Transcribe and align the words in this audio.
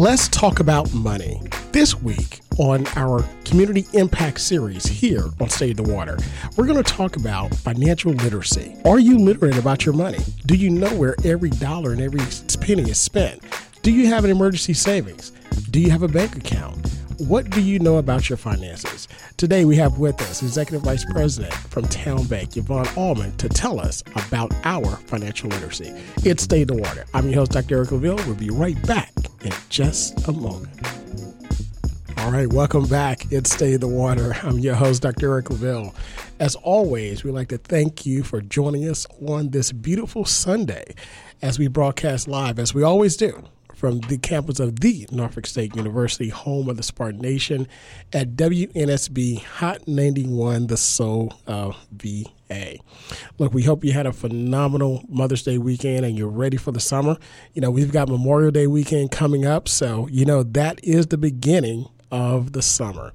Let's 0.00 0.28
talk 0.28 0.60
about 0.60 0.94
money. 0.94 1.42
This 1.72 2.00
week 2.00 2.38
on 2.56 2.86
our 2.94 3.24
Community 3.44 3.84
Impact 3.94 4.38
series 4.38 4.86
here 4.86 5.24
on 5.40 5.48
State 5.48 5.80
of 5.80 5.84
the 5.84 5.92
Water, 5.92 6.16
we're 6.56 6.66
going 6.66 6.80
to 6.80 6.84
talk 6.84 7.16
about 7.16 7.52
financial 7.52 8.12
literacy. 8.12 8.76
Are 8.84 9.00
you 9.00 9.18
literate 9.18 9.58
about 9.58 9.84
your 9.84 9.96
money? 9.96 10.20
Do 10.46 10.54
you 10.54 10.70
know 10.70 10.94
where 10.94 11.16
every 11.24 11.50
dollar 11.50 11.90
and 11.90 12.00
every 12.00 12.20
penny 12.60 12.88
is 12.88 13.00
spent? 13.00 13.42
Do 13.82 13.90
you 13.90 14.06
have 14.06 14.24
an 14.24 14.30
emergency 14.30 14.72
savings? 14.72 15.32
Do 15.72 15.80
you 15.80 15.90
have 15.90 16.04
a 16.04 16.08
bank 16.08 16.36
account? 16.36 16.97
What 17.18 17.50
do 17.50 17.60
you 17.60 17.80
know 17.80 17.96
about 17.96 18.28
your 18.28 18.36
finances? 18.36 19.08
Today 19.36 19.64
we 19.64 19.74
have 19.74 19.98
with 19.98 20.22
us 20.22 20.40
Executive 20.40 20.82
Vice 20.82 21.04
President 21.04 21.52
from 21.52 21.84
TowneBank, 21.86 22.56
Yvonne 22.56 22.86
Allmond, 22.96 23.38
to 23.38 23.48
tell 23.48 23.80
us 23.80 24.04
about 24.14 24.54
our 24.64 24.86
financial 24.86 25.50
literacy. 25.50 25.92
It's 26.18 26.44
State 26.44 26.70
of 26.70 26.76
the 26.76 26.80
Water. 26.80 27.06
I'm 27.14 27.26
your 27.28 27.40
host, 27.40 27.50
Dr. 27.50 27.78
Eric 27.78 27.88
Claville. 27.88 28.24
We'll 28.24 28.36
be 28.36 28.50
right 28.50 28.80
back 28.86 29.12
in 29.42 29.50
just 29.68 30.28
a 30.28 30.32
moment. 30.32 30.68
All 32.18 32.30
right, 32.30 32.46
welcome 32.52 32.86
back. 32.86 33.32
It's 33.32 33.52
State 33.52 33.74
of 33.74 33.80
the 33.80 33.88
Water. 33.88 34.36
I'm 34.44 34.60
your 34.60 34.76
host, 34.76 35.02
Dr. 35.02 35.32
Eric 35.32 35.46
Claville. 35.46 35.92
As 36.38 36.54
always, 36.54 37.24
we'd 37.24 37.32
like 37.32 37.48
to 37.48 37.58
thank 37.58 38.06
you 38.06 38.22
for 38.22 38.40
joining 38.40 38.88
us 38.88 39.08
on 39.26 39.50
this 39.50 39.72
beautiful 39.72 40.24
Sunday 40.24 40.94
as 41.42 41.58
we 41.58 41.66
broadcast 41.66 42.28
live, 42.28 42.60
as 42.60 42.72
we 42.72 42.84
always 42.84 43.16
do 43.16 43.42
from 43.78 44.00
the 44.00 44.18
campus 44.18 44.58
of 44.58 44.80
the 44.80 45.06
Norfolk 45.12 45.46
State 45.46 45.76
University, 45.76 46.30
home 46.30 46.68
of 46.68 46.76
the 46.76 46.82
Spartan 46.82 47.20
Nation, 47.20 47.68
at 48.12 48.30
WNSB 48.30 49.40
Hot 49.40 49.86
91, 49.86 50.66
the 50.66 50.76
soul 50.76 51.32
of 51.46 51.76
VA. 51.92 52.78
Look, 53.38 53.54
we 53.54 53.62
hope 53.62 53.84
you 53.84 53.92
had 53.92 54.06
a 54.06 54.12
phenomenal 54.12 55.04
Mother's 55.08 55.44
Day 55.44 55.58
weekend 55.58 56.04
and 56.04 56.18
you're 56.18 56.26
ready 56.26 56.56
for 56.56 56.72
the 56.72 56.80
summer. 56.80 57.18
You 57.54 57.62
know, 57.62 57.70
we've 57.70 57.92
got 57.92 58.08
Memorial 58.08 58.50
Day 58.50 58.66
weekend 58.66 59.12
coming 59.12 59.46
up, 59.46 59.68
so, 59.68 60.08
you 60.08 60.24
know, 60.24 60.42
that 60.42 60.82
is 60.82 61.06
the 61.06 61.18
beginning 61.18 61.86
of 62.10 62.54
the 62.54 62.62
summer. 62.62 63.12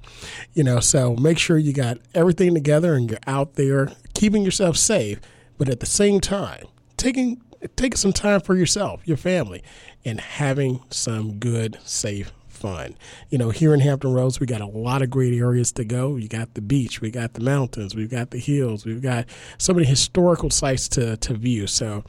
You 0.54 0.64
know, 0.64 0.80
so 0.80 1.14
make 1.16 1.38
sure 1.38 1.58
you 1.58 1.74
got 1.74 1.98
everything 2.14 2.54
together 2.54 2.94
and 2.94 3.10
you're 3.10 3.20
out 3.26 3.56
there 3.56 3.92
keeping 4.14 4.42
yourself 4.42 4.78
safe, 4.78 5.20
but 5.58 5.68
at 5.68 5.80
the 5.80 5.86
same 5.86 6.20
time, 6.20 6.68
taking 6.96 7.42
taking 7.76 7.96
some 7.96 8.12
time 8.12 8.40
for 8.40 8.54
yourself, 8.54 9.06
your 9.06 9.16
family, 9.16 9.62
and 10.04 10.20
having 10.20 10.82
some 10.90 11.38
good, 11.38 11.78
safe 11.84 12.32
fun. 12.48 12.96
You 13.30 13.38
know, 13.38 13.50
here 13.50 13.74
in 13.74 13.80
Hampton 13.80 14.12
Roads, 14.12 14.40
we 14.40 14.46
got 14.46 14.60
a 14.60 14.66
lot 14.66 15.02
of 15.02 15.10
great 15.10 15.34
areas 15.34 15.72
to 15.72 15.84
go. 15.84 16.16
You 16.16 16.28
got 16.28 16.54
the 16.54 16.62
beach, 16.62 17.00
we 17.00 17.10
got 17.10 17.34
the 17.34 17.40
mountains, 17.40 17.94
we've 17.94 18.10
got 18.10 18.30
the 18.30 18.38
hills, 18.38 18.86
we've 18.86 19.02
got 19.02 19.26
so 19.58 19.74
many 19.74 19.86
historical 19.86 20.50
sites 20.50 20.88
to, 20.90 21.16
to 21.18 21.34
view. 21.34 21.66
So, 21.66 22.04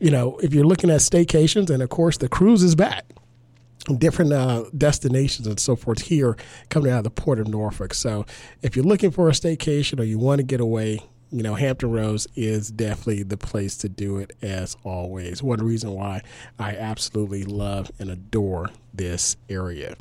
you 0.00 0.10
know, 0.10 0.38
if 0.38 0.52
you're 0.54 0.66
looking 0.66 0.90
at 0.90 1.00
staycations, 1.00 1.70
and 1.70 1.82
of 1.82 1.90
course, 1.90 2.16
the 2.16 2.28
cruise 2.28 2.62
is 2.62 2.74
back 2.74 3.04
different 3.98 4.32
uh, 4.32 4.64
destinations 4.76 5.46
and 5.46 5.58
so 5.58 5.74
forth 5.74 6.02
here 6.02 6.36
coming 6.68 6.92
out 6.92 6.98
of 6.98 7.04
the 7.04 7.10
port 7.10 7.40
of 7.40 7.48
Norfolk. 7.48 7.94
So 7.94 8.24
if 8.62 8.76
you're 8.76 8.84
looking 8.84 9.10
for 9.10 9.28
a 9.28 9.32
staycation 9.32 9.98
or 9.98 10.04
you 10.04 10.18
want 10.18 10.38
to 10.38 10.44
get 10.44 10.60
away, 10.60 11.00
you 11.32 11.42
know, 11.42 11.54
Hampton 11.54 11.90
Roads 11.90 12.28
is 12.36 12.70
definitely 12.70 13.22
the 13.22 13.38
place 13.38 13.76
to 13.78 13.88
do 13.88 14.18
it 14.18 14.36
as 14.42 14.76
always. 14.84 15.42
One 15.42 15.64
reason 15.64 15.92
why 15.92 16.20
I 16.58 16.76
absolutely 16.76 17.44
love 17.44 17.90
and 17.98 18.10
adore 18.10 18.68
this 18.92 19.36
area. 19.48 19.96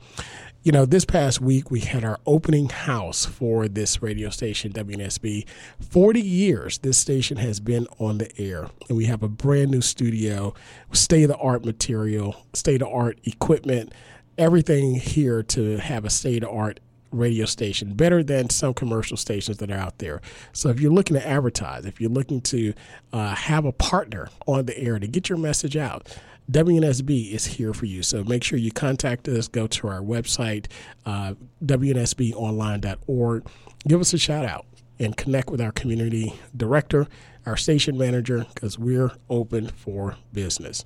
You 0.63 0.73
know, 0.73 0.85
this 0.85 1.05
past 1.05 1.39
week 1.39 1.71
we 1.71 1.79
had 1.79 2.03
our 2.03 2.19
opening 2.25 2.67
house 2.67 3.25
for 3.25 3.69
this 3.69 4.02
radio 4.02 4.29
station, 4.29 4.73
WNSB. 4.73 5.47
40 5.79 6.21
years 6.21 6.77
this 6.79 6.97
station 6.97 7.37
has 7.37 7.61
been 7.61 7.87
on 7.97 8.17
the 8.17 8.29
air, 8.37 8.69
and 8.89 8.97
we 8.97 9.05
have 9.05 9.23
a 9.23 9.29
brand 9.29 9.71
new 9.71 9.81
studio, 9.81 10.53
state 10.91 11.23
of 11.23 11.29
the 11.29 11.37
art 11.37 11.65
material, 11.65 12.45
state 12.53 12.81
of 12.81 12.89
art 12.89 13.19
equipment, 13.23 13.93
everything 14.37 14.95
here 14.95 15.41
to 15.43 15.77
have 15.77 16.03
a 16.03 16.09
state 16.09 16.43
of 16.43 16.49
art 16.49 16.81
radio 17.12 17.45
station, 17.45 17.94
better 17.94 18.23
than 18.23 18.50
some 18.50 18.73
commercial 18.73 19.17
stations 19.17 19.58
that 19.58 19.72
are 19.72 19.78
out 19.78 19.98
there. 20.00 20.22
So 20.54 20.70
if 20.70 20.80
you're 20.80 20.92
looking 20.92 21.16
to 21.16 21.28
advertise, 21.28 21.86
if 21.86 22.02
you're 22.02 22.10
looking 22.10 22.42
to 22.42 22.73
uh, 23.14 23.36
have 23.36 23.66
a 23.66 23.72
partner 23.72 24.30
on 24.48 24.66
the 24.66 24.77
air 24.77 24.99
to 24.99 25.08
get 25.08 25.30
your 25.30 25.38
message 25.38 25.77
out, 25.77 26.17
WNSB 26.52 27.32
is 27.32 27.45
here 27.45 27.73
for 27.73 27.86
you. 27.86 28.04
So 28.04 28.23
make 28.23 28.44
sure 28.44 28.58
you 28.58 28.71
contact 28.71 29.27
us, 29.27 29.48
go 29.48 29.67
to 29.67 29.88
our 29.88 30.02
website, 30.02 30.67
uh, 31.05 31.36
WNSBonline.org, 31.64 33.48
give 33.88 34.02
us 34.02 34.14
a 34.14 34.17
shout 34.17 34.45
out 34.45 34.66
and 35.00 35.16
connect 35.16 35.50
with 35.50 35.61
our 35.61 35.71
community 35.71 36.39
director, 36.55 37.08
our 37.45 37.58
station 37.58 37.98
manager, 37.98 38.45
because 38.54 38.77
we're 38.77 39.11
open 39.30 39.67
for 39.67 40.17
business. 40.33 40.86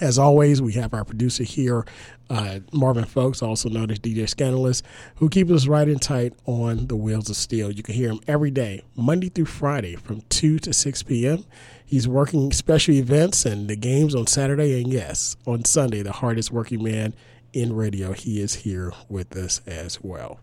As 0.00 0.18
always, 0.18 0.60
we 0.60 0.72
have 0.74 0.92
our 0.92 1.04
producer 1.04 1.44
here, 1.44 1.84
uh, 2.28 2.60
Marvin 2.72 3.04
Folks, 3.04 3.42
also 3.42 3.68
known 3.68 3.90
as 3.90 3.98
DJ 3.98 4.28
Scandalous, 4.28 4.82
who 5.16 5.28
keeps 5.28 5.50
us 5.50 5.66
right 5.66 5.88
and 5.88 6.00
tight 6.00 6.34
on 6.44 6.86
the 6.88 6.96
wheels 6.96 7.30
of 7.30 7.36
steel. 7.36 7.70
You 7.70 7.82
can 7.82 7.94
hear 7.94 8.10
him 8.10 8.20
every 8.26 8.50
day, 8.50 8.82
Monday 8.94 9.28
through 9.28 9.46
Friday, 9.46 9.96
from 9.96 10.22
2 10.28 10.58
to 10.60 10.72
6 10.72 11.02
p.m. 11.04 11.44
He's 11.84 12.06
working 12.06 12.52
special 12.52 12.94
events 12.94 13.46
and 13.46 13.68
the 13.68 13.76
games 13.76 14.14
on 14.14 14.26
Saturday, 14.26 14.80
and 14.82 14.92
yes, 14.92 15.36
on 15.46 15.64
Sunday, 15.64 16.02
the 16.02 16.12
hardest 16.12 16.50
working 16.50 16.82
man 16.82 17.14
in 17.52 17.74
radio. 17.74 18.12
He 18.12 18.40
is 18.40 18.54
here 18.54 18.92
with 19.08 19.34
us 19.36 19.60
as 19.66 20.02
well. 20.02 20.40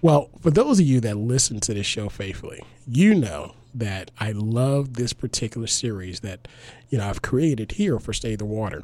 Well, 0.00 0.30
for 0.40 0.50
those 0.50 0.78
of 0.78 0.86
you 0.86 1.00
that 1.00 1.16
listen 1.16 1.60
to 1.60 1.74
this 1.74 1.86
show 1.86 2.08
faithfully, 2.08 2.62
you 2.86 3.14
know 3.14 3.54
that 3.78 4.10
I 4.18 4.32
love 4.32 4.94
this 4.94 5.12
particular 5.12 5.66
series 5.66 6.20
that, 6.20 6.48
you 6.88 6.98
know, 6.98 7.08
I've 7.08 7.22
created 7.22 7.72
here 7.72 7.98
for 7.98 8.12
State 8.12 8.34
of 8.34 8.38
the 8.38 8.44
Water. 8.46 8.82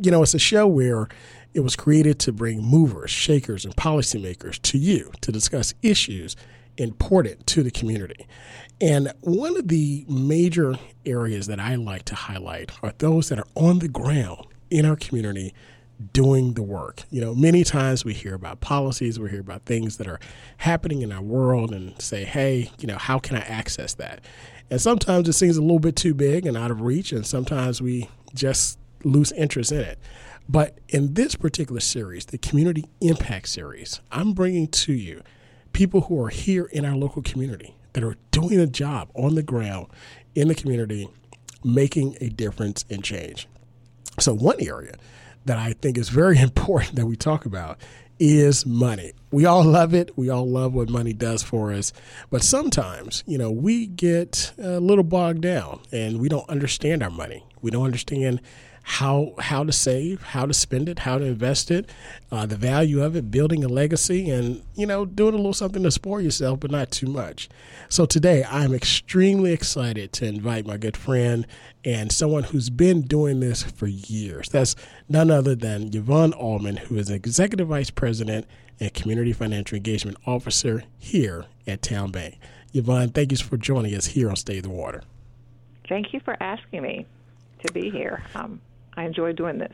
You 0.00 0.10
know, 0.10 0.22
it's 0.22 0.34
a 0.34 0.38
show 0.38 0.66
where 0.66 1.08
it 1.52 1.60
was 1.60 1.76
created 1.76 2.18
to 2.20 2.32
bring 2.32 2.62
movers, 2.62 3.10
shakers, 3.10 3.64
and 3.64 3.74
policymakers 3.76 4.60
to 4.62 4.78
you 4.78 5.10
to 5.20 5.32
discuss 5.32 5.74
issues 5.82 6.36
important 6.76 7.46
to 7.48 7.62
the 7.62 7.70
community. 7.70 8.26
And 8.80 9.12
one 9.20 9.56
of 9.56 9.68
the 9.68 10.06
major 10.08 10.76
areas 11.04 11.46
that 11.48 11.60
I 11.60 11.74
like 11.74 12.04
to 12.06 12.14
highlight 12.14 12.70
are 12.82 12.92
those 12.98 13.28
that 13.28 13.38
are 13.38 13.46
on 13.54 13.80
the 13.80 13.88
ground 13.88 14.46
in 14.70 14.86
our 14.86 14.96
community 14.96 15.52
doing 16.12 16.54
the 16.54 16.62
work. 16.62 17.02
You 17.10 17.20
know, 17.20 17.34
many 17.34 17.64
times 17.64 18.04
we 18.04 18.14
hear 18.14 18.34
about 18.34 18.60
policies, 18.60 19.18
we 19.18 19.30
hear 19.30 19.40
about 19.40 19.64
things 19.64 19.98
that 19.98 20.06
are 20.06 20.20
happening 20.58 21.02
in 21.02 21.12
our 21.12 21.22
world 21.22 21.72
and 21.72 22.00
say, 22.00 22.24
hey, 22.24 22.70
you 22.78 22.86
know, 22.86 22.96
how 22.96 23.18
can 23.18 23.36
I 23.36 23.40
access 23.40 23.94
that? 23.94 24.24
And 24.70 24.80
sometimes 24.80 25.28
it 25.28 25.34
seems 25.34 25.56
a 25.56 25.62
little 25.62 25.80
bit 25.80 25.96
too 25.96 26.14
big 26.14 26.46
and 26.46 26.56
out 26.56 26.70
of 26.70 26.80
reach, 26.80 27.12
and 27.12 27.26
sometimes 27.26 27.82
we 27.82 28.08
just 28.34 28.78
lose 29.04 29.32
interest 29.32 29.72
in 29.72 29.80
it. 29.80 29.98
But 30.48 30.78
in 30.88 31.14
this 31.14 31.34
particular 31.34 31.80
series, 31.80 32.26
the 32.26 32.38
Community 32.38 32.84
Impact 33.00 33.48
Series, 33.48 34.00
I'm 34.10 34.32
bringing 34.32 34.68
to 34.68 34.92
you 34.92 35.22
people 35.72 36.02
who 36.02 36.20
are 36.22 36.28
here 36.28 36.64
in 36.64 36.84
our 36.84 36.96
local 36.96 37.22
community 37.22 37.76
that 37.92 38.04
are 38.04 38.16
doing 38.30 38.58
a 38.58 38.66
job 38.66 39.10
on 39.14 39.34
the 39.34 39.42
ground 39.42 39.88
in 40.34 40.48
the 40.48 40.54
community, 40.54 41.08
making 41.64 42.16
a 42.20 42.28
difference 42.28 42.84
and 42.88 43.04
change. 43.04 43.48
So, 44.18 44.34
one 44.34 44.60
area 44.60 44.94
that 45.44 45.58
I 45.58 45.74
think 45.74 45.98
is 45.98 46.08
very 46.08 46.38
important 46.48 46.96
that 46.96 47.06
we 47.06 47.16
talk 47.16 47.46
about 47.46 47.78
is 48.18 48.66
money. 48.66 49.12
We 49.30 49.46
all 49.46 49.64
love 49.64 49.94
it. 49.94 50.16
We 50.16 50.28
all 50.28 50.46
love 50.46 50.74
what 50.74 50.90
money 50.90 51.14
does 51.14 51.42
for 51.42 51.72
us. 51.72 51.92
But 52.28 52.42
sometimes, 52.42 53.24
you 53.26 53.38
know, 53.38 53.50
we 53.50 53.86
get 53.86 54.52
a 54.58 54.78
little 54.78 55.04
bogged 55.04 55.40
down 55.40 55.80
and 55.90 56.20
we 56.20 56.28
don't 56.28 56.48
understand 56.50 57.02
our 57.02 57.10
money. 57.10 57.46
We 57.62 57.70
don't 57.70 57.84
understand 57.84 58.42
how 58.82 59.34
how 59.38 59.64
to 59.64 59.72
save, 59.72 60.22
how 60.22 60.46
to 60.46 60.54
spend 60.54 60.88
it, 60.88 61.00
how 61.00 61.18
to 61.18 61.24
invest 61.24 61.70
it, 61.70 61.90
uh, 62.32 62.46
the 62.46 62.56
value 62.56 63.02
of 63.02 63.14
it, 63.14 63.30
building 63.30 63.64
a 63.64 63.68
legacy, 63.68 64.30
and 64.30 64.62
you 64.74 64.86
know, 64.86 65.04
doing 65.04 65.34
a 65.34 65.36
little 65.36 65.52
something 65.52 65.82
to 65.82 65.90
support 65.90 66.22
yourself, 66.22 66.60
but 66.60 66.70
not 66.70 66.90
too 66.90 67.06
much. 67.06 67.48
So 67.88 68.06
today, 68.06 68.44
I'm 68.44 68.74
extremely 68.74 69.52
excited 69.52 70.12
to 70.14 70.26
invite 70.26 70.66
my 70.66 70.76
good 70.76 70.96
friend 70.96 71.46
and 71.84 72.10
someone 72.12 72.44
who's 72.44 72.70
been 72.70 73.02
doing 73.02 73.40
this 73.40 73.62
for 73.62 73.86
years. 73.86 74.48
That's 74.48 74.76
none 75.08 75.30
other 75.30 75.54
than 75.54 75.94
Yvonne 75.94 76.32
Allmond, 76.32 76.80
who 76.80 76.96
is 76.96 77.10
Executive 77.10 77.68
Vice 77.68 77.90
President 77.90 78.46
and 78.80 78.92
Community 78.94 79.32
Financial 79.32 79.76
Engagement 79.76 80.16
Officer 80.26 80.84
here 80.98 81.46
at 81.66 81.82
TowneBank. 81.82 82.38
Yvonne, 82.72 83.10
thank 83.10 83.32
you 83.32 83.38
for 83.38 83.56
joining 83.56 83.94
us 83.94 84.06
here 84.06 84.28
on 84.30 84.36
State 84.36 84.58
of 84.58 84.62
the 84.64 84.70
Water. 84.70 85.02
Thank 85.88 86.12
you 86.12 86.20
for 86.20 86.40
asking 86.40 86.82
me 86.82 87.06
to 87.66 87.72
be 87.72 87.90
here. 87.90 88.22
Um, 88.34 88.60
I 89.00 89.04
enjoy 89.04 89.32
doing 89.32 89.58
this. 89.58 89.72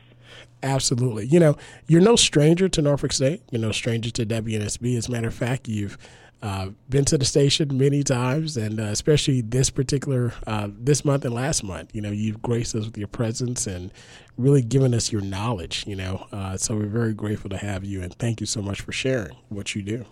Absolutely. 0.63 1.25
You 1.25 1.39
know, 1.39 1.57
you're 1.87 2.01
no 2.01 2.15
stranger 2.15 2.69
to 2.69 2.81
Norfolk 2.81 3.11
State. 3.11 3.43
You're 3.51 3.61
no 3.61 3.73
stranger 3.73 4.09
to 4.11 4.25
WNSB. 4.25 4.97
As 4.97 5.09
a 5.09 5.11
matter 5.11 5.27
of 5.27 5.33
fact, 5.33 5.67
you've 5.67 5.97
uh, 6.41 6.69
been 6.89 7.03
to 7.05 7.17
the 7.17 7.25
station 7.25 7.77
many 7.77 8.03
times, 8.03 8.55
and 8.55 8.79
uh, 8.79 8.83
especially 8.83 9.41
this 9.41 9.69
particular 9.69 10.33
uh, 10.45 10.69
this 10.71 11.03
month 11.03 11.25
and 11.25 11.33
last 11.33 11.61
month. 11.61 11.93
You 11.93 12.01
know, 12.01 12.11
you've 12.11 12.41
graced 12.41 12.73
us 12.73 12.85
with 12.85 12.97
your 12.97 13.09
presence 13.09 13.67
and 13.67 13.91
really 14.37 14.61
given 14.61 14.93
us 14.93 15.11
your 15.11 15.21
knowledge. 15.21 15.83
You 15.85 15.97
know, 15.97 16.25
uh, 16.31 16.55
so 16.55 16.77
we're 16.77 16.85
very 16.85 17.13
grateful 17.13 17.49
to 17.49 17.57
have 17.57 17.83
you, 17.83 18.01
and 18.01 18.13
thank 18.13 18.39
you 18.39 18.45
so 18.45 18.61
much 18.61 18.79
for 18.79 18.93
sharing 18.93 19.35
what 19.49 19.75
you 19.75 19.81
do. 19.81 20.05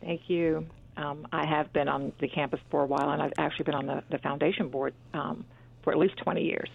Thank 0.00 0.30
you. 0.30 0.66
Um, 0.96 1.26
I 1.32 1.46
have 1.46 1.70
been 1.74 1.88
on 1.88 2.12
the 2.18 2.28
campus 2.28 2.60
for 2.70 2.82
a 2.82 2.86
while, 2.86 3.10
and 3.10 3.20
I've 3.20 3.32
actually 3.36 3.64
been 3.64 3.74
on 3.74 3.86
the, 3.86 4.02
the 4.10 4.18
foundation 4.18 4.68
board 4.68 4.94
um, 5.12 5.44
for 5.82 5.92
at 5.92 5.98
least 5.98 6.16
20 6.16 6.42
years. 6.42 6.68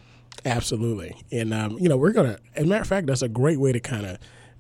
Absolutely. 0.46 1.22
And, 1.32 1.54
um, 1.54 1.78
you 1.80 1.90
know, 1.90 1.98
we're 1.98 2.12
going 2.14 2.36
to, 2.36 2.40
as 2.56 2.64
a 2.64 2.68
matter 2.68 2.82
of 2.82 2.88
fact, 2.88 3.08
that's 3.08 3.22
a 3.22 3.30
great 3.30 3.60
way 3.60 3.72
to 3.72 3.80
kind 3.80 4.06
of 4.06 4.18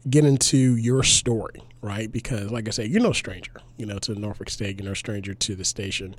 get 0.10 0.26
into 0.26 0.76
your 0.76 1.04
story, 1.04 1.62
right? 1.82 2.12
Because, 2.12 2.52
like 2.52 2.68
I 2.68 2.72
said, 2.72 2.90
you're 2.90 3.02
no 3.02 3.14
stranger, 3.14 3.54
you 3.78 3.86
know, 3.86 3.98
to 4.00 4.16
Norfolk 4.16 4.50
State, 4.50 4.80
you're 4.80 4.88
no 4.88 4.94
stranger 4.94 5.34
to 5.34 5.56
the 5.56 5.66
station. 5.66 6.16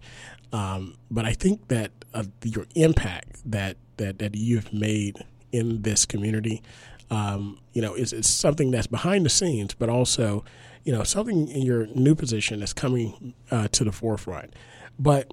Um, 0.52 0.96
but 1.10 1.24
I 1.24 1.32
think 1.32 1.68
that 1.68 1.90
uh, 2.14 2.24
your 2.44 2.66
impact 2.74 3.40
that, 3.50 3.76
that, 3.96 4.18
that 4.18 4.34
you've 4.34 4.72
made 4.72 5.24
in 5.52 5.82
this 5.82 6.06
community, 6.06 6.62
um, 7.10 7.58
you 7.72 7.82
know, 7.82 7.94
is, 7.94 8.12
is 8.12 8.28
something 8.28 8.70
that's 8.70 8.86
behind 8.86 9.24
the 9.24 9.30
scenes, 9.30 9.74
but 9.74 9.88
also, 9.88 10.44
you 10.84 10.92
know, 10.92 11.02
something 11.02 11.48
in 11.48 11.62
your 11.62 11.86
new 11.88 12.14
position 12.14 12.60
that's 12.60 12.72
coming 12.72 13.34
uh, 13.50 13.68
to 13.68 13.84
the 13.84 13.92
forefront. 13.92 14.54
But, 14.98 15.32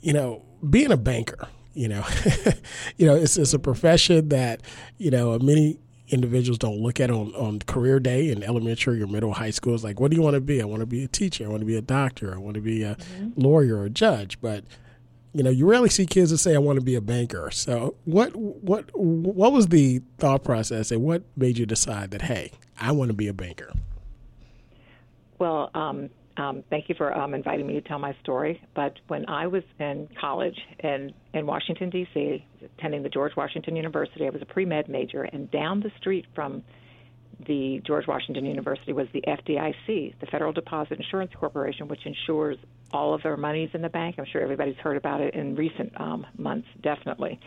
you 0.00 0.12
know, 0.12 0.42
being 0.68 0.90
a 0.90 0.96
banker, 0.96 1.48
you 1.74 1.88
know, 1.88 2.04
you 2.96 3.06
know, 3.06 3.14
it's, 3.14 3.36
it's 3.36 3.52
a 3.52 3.58
profession 3.58 4.28
that, 4.30 4.62
you 4.98 5.10
know, 5.10 5.38
many 5.38 5.78
individuals 6.08 6.58
don't 6.58 6.78
look 6.78 7.00
at 7.00 7.10
on, 7.10 7.34
on 7.34 7.58
career 7.60 7.98
day 7.98 8.30
in 8.30 8.42
elementary 8.42 9.02
or 9.02 9.06
middle 9.06 9.32
high 9.32 9.50
school. 9.50 9.74
It's 9.74 9.84
like, 9.84 10.00
what 10.00 10.10
do 10.10 10.16
you 10.16 10.22
want 10.22 10.34
to 10.34 10.40
be? 10.40 10.60
I 10.60 10.64
want 10.64 10.80
to 10.80 10.86
be 10.86 11.04
a 11.04 11.08
teacher. 11.08 11.44
I 11.44 11.48
want 11.48 11.60
to 11.60 11.66
be 11.66 11.76
a 11.76 11.82
doctor. 11.82 12.34
I 12.34 12.38
want 12.38 12.54
to 12.54 12.60
be 12.60 12.82
a 12.82 12.94
mm-hmm. 12.94 13.40
lawyer 13.40 13.78
or 13.78 13.86
a 13.86 13.90
judge. 13.90 14.40
But 14.40 14.64
you 15.32 15.42
know, 15.42 15.50
you 15.50 15.68
rarely 15.68 15.88
see 15.88 16.06
kids 16.06 16.30
that 16.30 16.38
say, 16.38 16.54
"I 16.54 16.58
want 16.58 16.78
to 16.78 16.84
be 16.84 16.94
a 16.94 17.00
banker." 17.00 17.50
So, 17.50 17.96
what 18.04 18.36
what 18.36 18.88
what 18.94 19.52
was 19.52 19.66
the 19.66 20.00
thought 20.18 20.44
process, 20.44 20.92
and 20.92 21.02
what 21.02 21.24
made 21.36 21.58
you 21.58 21.66
decide 21.66 22.12
that, 22.12 22.22
hey, 22.22 22.52
I 22.80 22.92
want 22.92 23.08
to 23.08 23.14
be 23.14 23.26
a 23.26 23.32
banker? 23.32 23.72
Well, 25.40 25.70
um, 25.74 26.10
um, 26.36 26.64
thank 26.68 26.88
you 26.88 26.94
for 26.96 27.16
um, 27.16 27.34
inviting 27.34 27.66
me 27.66 27.74
to 27.74 27.80
tell 27.80 27.98
my 27.98 28.16
story. 28.22 28.60
But 28.74 28.94
when 29.06 29.28
I 29.28 29.46
was 29.46 29.62
in 29.78 30.08
college 30.20 30.58
in, 30.80 31.14
in 31.32 31.46
Washington, 31.46 31.90
D.C., 31.90 32.44
attending 32.78 33.02
the 33.02 33.08
George 33.08 33.32
Washington 33.36 33.76
University, 33.76 34.26
I 34.26 34.30
was 34.30 34.42
a 34.42 34.46
pre 34.46 34.64
med 34.64 34.88
major, 34.88 35.22
and 35.22 35.50
down 35.50 35.80
the 35.80 35.90
street 35.98 36.26
from 36.34 36.64
the 37.46 37.80
George 37.86 38.06
Washington 38.06 38.46
University 38.46 38.92
was 38.92 39.06
the 39.12 39.22
FDIC, 39.22 40.14
the 40.20 40.26
Federal 40.30 40.52
Deposit 40.52 40.98
Insurance 40.98 41.32
Corporation, 41.38 41.88
which 41.88 42.04
insures 42.06 42.56
all 42.92 43.12
of 43.12 43.22
our 43.24 43.36
monies 43.36 43.70
in 43.74 43.82
the 43.82 43.88
bank. 43.88 44.16
I'm 44.18 44.24
sure 44.24 44.40
everybody's 44.40 44.76
heard 44.76 44.96
about 44.96 45.20
it 45.20 45.34
in 45.34 45.54
recent 45.56 45.92
um, 46.00 46.26
months, 46.36 46.68
definitely 46.80 47.40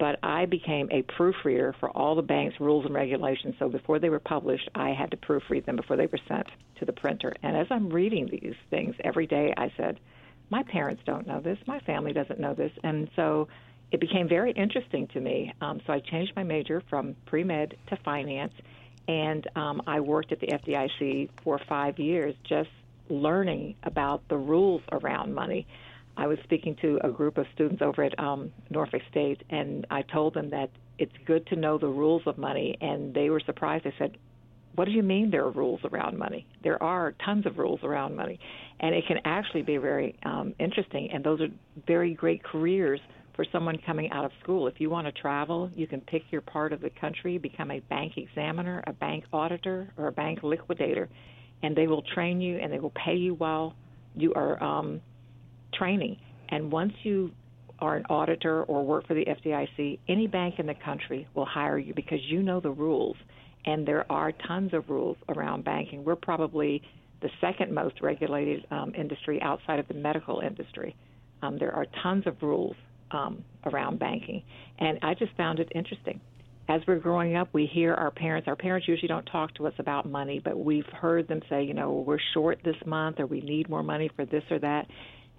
but 0.00 0.18
I 0.22 0.46
became 0.46 0.88
a 0.90 1.02
proofreader 1.02 1.74
for 1.78 1.90
all 1.90 2.14
the 2.16 2.22
bank's 2.22 2.58
rules 2.58 2.86
and 2.86 2.94
regulations. 2.94 3.54
So 3.58 3.68
before 3.68 3.98
they 3.98 4.08
were 4.08 4.18
published, 4.18 4.68
I 4.74 4.94
had 4.98 5.10
to 5.10 5.18
proofread 5.18 5.66
them 5.66 5.76
before 5.76 5.98
they 5.98 6.06
were 6.06 6.18
sent 6.26 6.46
to 6.78 6.86
the 6.86 6.92
printer. 6.92 7.34
And 7.42 7.54
as 7.54 7.66
I'm 7.70 7.90
reading 7.90 8.26
these 8.26 8.54
things 8.70 8.96
every 9.04 9.26
day, 9.26 9.52
I 9.54 9.70
said, 9.76 10.00
my 10.48 10.62
parents 10.62 11.02
don't 11.04 11.26
know 11.26 11.40
this, 11.40 11.58
my 11.66 11.80
family 11.80 12.14
doesn't 12.14 12.40
know 12.40 12.54
this. 12.54 12.72
And 12.82 13.10
so 13.14 13.48
it 13.92 14.00
became 14.00 14.26
very 14.26 14.52
interesting 14.52 15.06
to 15.08 15.20
me. 15.20 15.52
Um, 15.60 15.82
so 15.86 15.92
I 15.92 16.00
changed 16.00 16.32
my 16.34 16.44
major 16.44 16.82
from 16.88 17.14
pre 17.26 17.44
med 17.44 17.76
to 17.88 17.96
finance, 17.96 18.54
and 19.06 19.46
um, 19.54 19.82
I 19.86 20.00
worked 20.00 20.32
at 20.32 20.40
the 20.40 20.46
FDIC 20.46 21.28
for 21.44 21.60
five 21.68 21.98
years 21.98 22.34
just 22.48 22.70
learning 23.10 23.74
about 23.82 24.26
the 24.28 24.38
rules 24.38 24.82
around 24.92 25.34
money. 25.34 25.66
I 26.20 26.26
was 26.26 26.38
speaking 26.44 26.76
to 26.82 26.98
a 27.02 27.10
group 27.10 27.38
of 27.38 27.46
students 27.54 27.80
over 27.80 28.04
at 28.04 28.18
um, 28.18 28.52
Norfolk 28.68 29.00
State, 29.10 29.42
and 29.48 29.86
I 29.90 30.02
told 30.02 30.34
them 30.34 30.50
that 30.50 30.68
it's 30.98 31.14
good 31.24 31.46
to 31.46 31.56
know 31.56 31.78
the 31.78 31.88
rules 31.88 32.20
of 32.26 32.36
money, 32.36 32.76
and 32.82 33.14
they 33.14 33.30
were 33.30 33.40
surprised. 33.40 33.86
They 33.86 33.94
said, 33.98 34.18
"What 34.74 34.84
do 34.84 34.90
you 34.90 35.02
mean 35.02 35.30
there 35.30 35.46
are 35.46 35.50
rules 35.50 35.80
around 35.82 36.18
money? 36.18 36.46
There 36.62 36.80
are 36.82 37.14
tons 37.24 37.46
of 37.46 37.56
rules 37.56 37.80
around 37.82 38.16
money, 38.16 38.38
and 38.80 38.94
it 38.94 39.04
can 39.08 39.16
actually 39.24 39.62
be 39.62 39.78
very 39.78 40.14
um, 40.24 40.54
interesting. 40.58 41.10
And 41.10 41.24
those 41.24 41.40
are 41.40 41.48
very 41.86 42.12
great 42.12 42.44
careers 42.44 43.00
for 43.34 43.46
someone 43.50 43.78
coming 43.86 44.10
out 44.10 44.26
of 44.26 44.32
school. 44.42 44.66
If 44.66 44.78
you 44.78 44.90
want 44.90 45.06
to 45.06 45.12
travel, 45.12 45.70
you 45.74 45.86
can 45.86 46.02
pick 46.02 46.24
your 46.30 46.42
part 46.42 46.74
of 46.74 46.82
the 46.82 46.90
country, 46.90 47.38
become 47.38 47.70
a 47.70 47.80
bank 47.80 48.18
examiner, 48.18 48.84
a 48.86 48.92
bank 48.92 49.24
auditor, 49.32 49.90
or 49.96 50.08
a 50.08 50.12
bank 50.12 50.40
liquidator, 50.42 51.08
and 51.62 51.74
they 51.74 51.86
will 51.86 52.02
train 52.14 52.42
you 52.42 52.58
and 52.58 52.70
they 52.70 52.78
will 52.78 52.92
pay 53.06 53.16
you 53.16 53.32
while 53.32 53.74
you 54.14 54.34
are." 54.34 54.62
Um, 54.62 55.00
training. 55.72 56.16
And 56.48 56.70
once 56.70 56.92
you 57.02 57.32
are 57.78 57.96
an 57.96 58.04
auditor 58.10 58.64
or 58.64 58.84
work 58.84 59.06
for 59.06 59.14
the 59.14 59.24
FDIC, 59.24 59.98
any 60.08 60.26
bank 60.26 60.56
in 60.58 60.66
the 60.66 60.74
country 60.74 61.26
will 61.34 61.46
hire 61.46 61.78
you 61.78 61.94
because 61.94 62.18
you 62.28 62.42
know 62.42 62.60
the 62.60 62.70
rules. 62.70 63.16
And 63.66 63.86
there 63.86 64.10
are 64.10 64.32
tons 64.32 64.72
of 64.74 64.88
rules 64.88 65.16
around 65.28 65.64
banking. 65.64 66.04
We're 66.04 66.16
probably 66.16 66.82
the 67.22 67.28
second 67.40 67.72
most 67.72 68.00
regulated 68.00 68.66
um, 68.70 68.92
industry 68.96 69.40
outside 69.42 69.78
of 69.78 69.88
the 69.88 69.94
medical 69.94 70.40
industry. 70.40 70.96
Um, 71.42 71.58
there 71.58 71.72
are 71.72 71.86
tons 72.02 72.26
of 72.26 72.36
rules 72.42 72.76
um, 73.10 73.44
around 73.66 73.98
banking. 73.98 74.42
And 74.78 74.98
I 75.02 75.14
just 75.14 75.34
found 75.36 75.58
it 75.58 75.70
interesting. 75.74 76.20
As 76.68 76.80
we're 76.86 77.00
growing 77.00 77.34
up, 77.34 77.48
we 77.52 77.66
hear 77.66 77.94
our 77.94 78.12
parents, 78.12 78.46
our 78.46 78.54
parents 78.54 78.86
usually 78.86 79.08
don't 79.08 79.26
talk 79.26 79.52
to 79.54 79.66
us 79.66 79.72
about 79.78 80.08
money, 80.08 80.40
but 80.42 80.56
we've 80.56 80.86
heard 80.86 81.26
them 81.26 81.40
say, 81.50 81.64
you 81.64 81.74
know, 81.74 82.04
we're 82.06 82.20
short 82.32 82.60
this 82.64 82.76
month 82.86 83.18
or 83.18 83.26
we 83.26 83.40
need 83.40 83.68
more 83.68 83.82
money 83.82 84.08
for 84.14 84.24
this 84.24 84.44
or 84.50 84.60
that. 84.60 84.86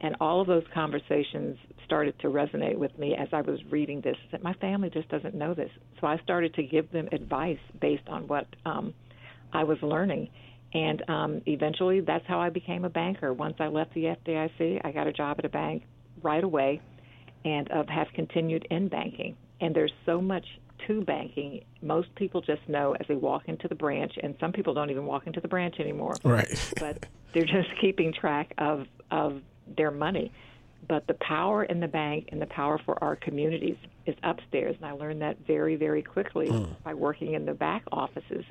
And 0.01 0.15
all 0.19 0.41
of 0.41 0.47
those 0.47 0.63
conversations 0.73 1.57
started 1.85 2.19
to 2.21 2.27
resonate 2.27 2.75
with 2.75 2.97
me 2.97 3.15
as 3.15 3.27
I 3.31 3.41
was 3.41 3.59
reading 3.69 4.01
this. 4.01 4.17
That 4.31 4.41
my 4.41 4.53
family 4.53 4.89
just 4.89 5.07
doesn't 5.09 5.35
know 5.35 5.53
this, 5.53 5.69
so 5.99 6.07
I 6.07 6.17
started 6.23 6.55
to 6.55 6.63
give 6.63 6.91
them 6.91 7.07
advice 7.11 7.59
based 7.79 8.07
on 8.07 8.27
what 8.27 8.47
um, 8.65 8.93
I 9.53 9.63
was 9.63 9.77
learning. 9.81 10.29
And 10.73 11.03
um, 11.09 11.41
eventually, 11.45 12.01
that's 12.01 12.25
how 12.27 12.39
I 12.39 12.49
became 12.49 12.85
a 12.85 12.89
banker. 12.89 13.31
Once 13.33 13.55
I 13.59 13.67
left 13.67 13.93
the 13.93 14.15
FDIC, 14.25 14.81
I 14.83 14.91
got 14.91 15.05
a 15.05 15.13
job 15.13 15.37
at 15.39 15.45
a 15.45 15.49
bank 15.49 15.83
right 16.23 16.43
away, 16.43 16.81
and 17.45 17.69
uh, 17.71 17.83
have 17.89 18.07
continued 18.15 18.65
in 18.71 18.87
banking. 18.87 19.35
And 19.59 19.75
there's 19.75 19.93
so 20.05 20.19
much 20.19 20.45
to 20.87 21.01
banking. 21.01 21.63
Most 21.81 22.13
people 22.15 22.41
just 22.41 22.61
know 22.67 22.95
as 22.99 23.05
they 23.07 23.15
walk 23.15 23.43
into 23.47 23.67
the 23.67 23.75
branch, 23.75 24.13
and 24.23 24.35
some 24.39 24.51
people 24.51 24.73
don't 24.73 24.89
even 24.89 25.05
walk 25.05 25.27
into 25.27 25.41
the 25.41 25.47
branch 25.47 25.75
anymore. 25.79 26.15
Right. 26.23 26.73
but 26.79 27.05
they're 27.33 27.43
just 27.43 27.69
keeping 27.79 28.13
track 28.13 28.53
of 28.57 28.85
of 29.11 29.41
their 29.75 29.91
money. 29.91 30.31
But 30.87 31.05
the 31.07 31.13
power 31.15 31.63
in 31.63 31.79
the 31.79 31.87
bank 31.87 32.29
and 32.31 32.41
the 32.41 32.47
power 32.47 32.79
for 32.85 33.01
our 33.03 33.15
communities 33.15 33.77
is 34.05 34.15
upstairs, 34.23 34.75
and 34.81 34.85
I 34.85 34.93
learned 34.93 35.21
that 35.21 35.37
very, 35.45 35.75
very 35.75 36.01
quickly 36.01 36.47
mm. 36.47 36.75
by 36.83 36.93
working 36.93 37.33
in 37.33 37.45
the 37.45 37.53
back 37.53 37.83
offices 37.91 38.43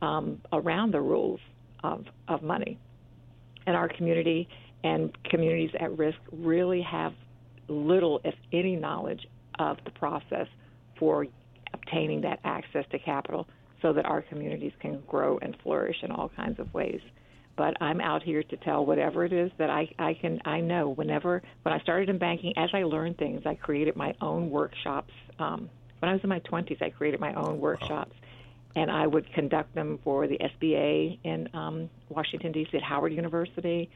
um, 0.00 0.40
around 0.52 0.92
the 0.92 1.00
rules 1.00 1.40
of, 1.84 2.06
of 2.28 2.42
money. 2.42 2.78
And 3.66 3.76
our 3.76 3.88
community 3.88 4.48
and 4.84 5.16
communities 5.24 5.70
at 5.78 5.96
risk 5.98 6.18
really 6.32 6.82
have 6.82 7.12
little, 7.68 8.20
if 8.24 8.34
any, 8.52 8.76
knowledge 8.76 9.26
of 9.58 9.78
the 9.84 9.90
process 9.90 10.46
for 10.98 11.26
obtaining 11.72 12.22
that 12.22 12.40
access 12.44 12.84
to 12.90 12.98
capital 12.98 13.46
so 13.82 13.92
that 13.92 14.06
our 14.06 14.22
communities 14.22 14.72
can 14.80 15.02
grow 15.06 15.38
and 15.42 15.56
flourish 15.62 15.96
in 16.02 16.10
all 16.10 16.30
kinds 16.30 16.58
of 16.58 16.72
ways 16.72 17.00
but 17.56 17.80
I'm 17.80 18.00
out 18.00 18.22
here 18.22 18.42
to 18.42 18.56
tell 18.58 18.84
whatever 18.84 19.24
it 19.24 19.32
is 19.32 19.50
that 19.58 19.70
I, 19.70 19.88
I 19.98 20.14
can 20.14 20.40
I 20.44 20.60
know. 20.60 20.90
Whenever 20.90 21.42
when 21.62 21.74
I 21.74 21.80
started 21.80 22.08
in 22.08 22.18
banking, 22.18 22.52
as 22.56 22.70
I 22.72 22.82
learned 22.84 23.18
things, 23.18 23.42
I 23.46 23.54
created 23.54 23.96
my 23.96 24.14
own 24.20 24.50
workshops. 24.50 25.12
Um, 25.38 25.70
when 25.98 26.10
I 26.10 26.12
was 26.12 26.22
in 26.22 26.28
my 26.28 26.40
20s, 26.40 26.82
I 26.82 26.90
created 26.90 27.18
my 27.20 27.32
own 27.34 27.58
workshops, 27.58 28.14
and 28.74 28.90
I 28.90 29.06
would 29.06 29.32
conduct 29.32 29.74
them 29.74 29.98
for 30.04 30.26
the 30.26 30.38
SBA 30.38 31.18
in 31.24 31.48
um, 31.54 31.90
Washington 32.10 32.52
D.C. 32.52 32.76
at 32.76 32.82
Howard 32.82 33.12
University. 33.12 33.90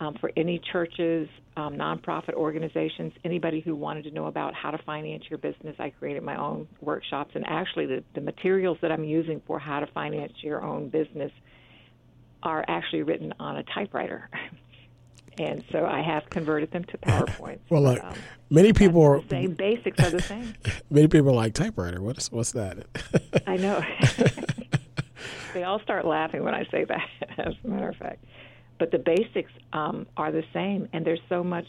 Um, 0.00 0.14
for 0.20 0.30
any 0.36 0.60
churches, 0.70 1.28
um, 1.56 1.74
nonprofit 1.74 2.34
organizations, 2.34 3.12
anybody 3.24 3.58
who 3.58 3.74
wanted 3.74 4.04
to 4.04 4.12
know 4.12 4.26
about 4.26 4.54
how 4.54 4.70
to 4.70 4.78
finance 4.78 5.24
your 5.28 5.38
business, 5.38 5.74
I 5.80 5.90
created 5.90 6.22
my 6.22 6.36
own 6.36 6.68
workshops. 6.80 7.32
And 7.34 7.44
actually, 7.48 7.86
the, 7.86 8.04
the 8.14 8.20
materials 8.20 8.78
that 8.82 8.92
I'm 8.92 9.02
using 9.02 9.42
for 9.44 9.58
how 9.58 9.80
to 9.80 9.88
finance 9.88 10.34
your 10.40 10.62
own 10.62 10.88
business 10.88 11.32
are 12.42 12.64
actually 12.68 13.02
written 13.02 13.32
on 13.38 13.56
a 13.56 13.62
typewriter. 13.62 14.28
and 15.38 15.64
so 15.70 15.86
I 15.86 16.02
have 16.02 16.28
converted 16.30 16.70
them 16.70 16.84
to 16.84 16.98
PowerPoint. 16.98 17.58
well, 17.70 17.82
look, 17.82 18.02
um, 18.02 18.14
many 18.50 18.72
people 18.72 19.02
are 19.02 19.20
the 19.20 19.28
same. 19.28 19.54
Basics 19.54 19.98
are 20.00 20.10
the 20.10 20.22
same. 20.22 20.54
many 20.90 21.08
people 21.08 21.30
are 21.30 21.34
like 21.34 21.54
typewriter. 21.54 22.00
What's 22.00 22.30
what's 22.32 22.52
that? 22.52 22.86
I 23.46 23.56
know. 23.56 23.82
they 25.54 25.64
all 25.64 25.80
start 25.80 26.04
laughing 26.06 26.44
when 26.44 26.54
I 26.54 26.64
say 26.70 26.84
that. 26.84 27.08
As 27.38 27.54
a 27.64 27.68
matter 27.68 27.88
of 27.88 27.96
fact, 27.96 28.24
but 28.78 28.90
the 28.90 28.98
basics 28.98 29.52
um, 29.72 30.06
are 30.16 30.32
the 30.32 30.44
same, 30.52 30.88
and 30.92 31.04
there's 31.04 31.20
so 31.28 31.44
much 31.44 31.66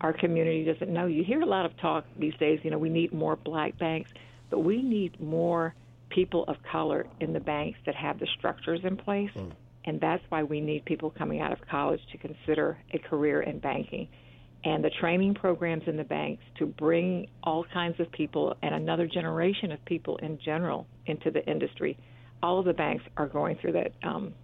our 0.00 0.12
community 0.12 0.64
doesn't 0.64 0.92
know. 0.92 1.06
You 1.06 1.24
hear 1.24 1.40
a 1.40 1.46
lot 1.46 1.64
of 1.64 1.76
talk 1.78 2.04
these 2.18 2.34
days. 2.34 2.60
You 2.62 2.70
know, 2.70 2.78
we 2.78 2.90
need 2.90 3.12
more 3.14 3.36
black 3.36 3.78
banks, 3.78 4.10
but 4.50 4.60
we 4.60 4.82
need 4.82 5.20
more 5.20 5.74
people 6.10 6.44
of 6.48 6.56
color 6.62 7.06
in 7.18 7.32
the 7.32 7.40
banks 7.40 7.78
that 7.86 7.94
have 7.94 8.18
the 8.18 8.26
structures 8.38 8.80
in 8.84 8.96
place. 8.96 9.30
Mm 9.34 9.52
and 9.86 10.00
that's 10.00 10.22
why 10.28 10.42
we 10.42 10.60
need 10.60 10.84
people 10.84 11.10
coming 11.10 11.40
out 11.40 11.52
of 11.52 11.58
college 11.70 12.00
to 12.12 12.18
consider 12.18 12.78
a 12.92 12.98
career 12.98 13.42
in 13.42 13.60
banking. 13.60 14.08
And 14.64 14.82
the 14.82 14.90
training 14.90 15.34
programs 15.34 15.84
in 15.86 15.96
the 15.96 16.04
banks 16.04 16.42
to 16.58 16.66
bring 16.66 17.28
all 17.44 17.64
kinds 17.72 18.00
of 18.00 18.10
people 18.10 18.56
and 18.62 18.74
another 18.74 19.06
generation 19.06 19.70
of 19.70 19.84
people 19.84 20.16
in 20.16 20.38
general 20.44 20.88
into 21.06 21.30
the 21.30 21.44
industry. 21.46 21.96
All 22.42 22.58
of 22.58 22.64
the 22.64 22.72
banks 22.72 23.04
are 23.16 23.28
going 23.28 23.58
through 23.58 23.72
that. 23.72 23.92
Um, 24.02 24.34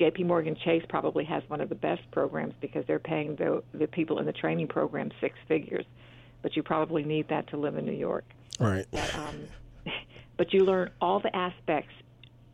JP 0.00 0.26
Morgan 0.26 0.56
Chase 0.64 0.82
probably 0.88 1.24
has 1.26 1.44
one 1.48 1.60
of 1.60 1.68
the 1.68 1.76
best 1.76 2.02
programs 2.10 2.54
because 2.60 2.84
they're 2.88 2.98
paying 2.98 3.36
the, 3.36 3.62
the 3.72 3.86
people 3.86 4.18
in 4.18 4.26
the 4.26 4.32
training 4.32 4.66
program 4.66 5.10
six 5.20 5.36
figures. 5.46 5.84
but 6.42 6.56
you 6.56 6.62
probably 6.62 7.04
need 7.04 7.28
that 7.28 7.48
to 7.48 7.56
live 7.56 7.76
in 7.76 7.84
New 7.84 7.92
York. 7.92 8.24
Right. 8.58 8.86
But, 8.90 9.14
um, 9.14 9.40
but 10.36 10.52
you 10.52 10.64
learn 10.64 10.90
all 11.00 11.20
the 11.20 11.34
aspects 11.34 11.92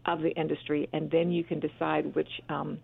of 0.07 0.21
the 0.21 0.31
industry, 0.31 0.89
and 0.93 1.11
then 1.11 1.31
you 1.31 1.45
can 1.45 1.61
decide 1.61 2.15
which 2.15 2.29
um, 2.49 2.79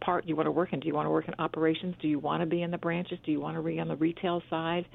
part 0.00 0.26
you 0.26 0.36
want 0.36 0.46
to 0.46 0.52
work 0.52 0.72
in. 0.72 0.80
Do 0.80 0.88
you 0.88 0.94
want 0.94 1.06
to 1.06 1.10
work 1.10 1.28
in 1.28 1.34
operations? 1.38 1.94
Do 2.00 2.08
you 2.08 2.18
want 2.18 2.40
to 2.40 2.46
be 2.46 2.62
in 2.62 2.70
the 2.70 2.78
branches? 2.78 3.18
Do 3.24 3.32
you 3.32 3.40
want 3.40 3.56
to 3.56 3.62
be 3.62 3.80
on 3.80 3.88
the 3.88 3.96
retail 3.96 4.42
side, 4.48 4.86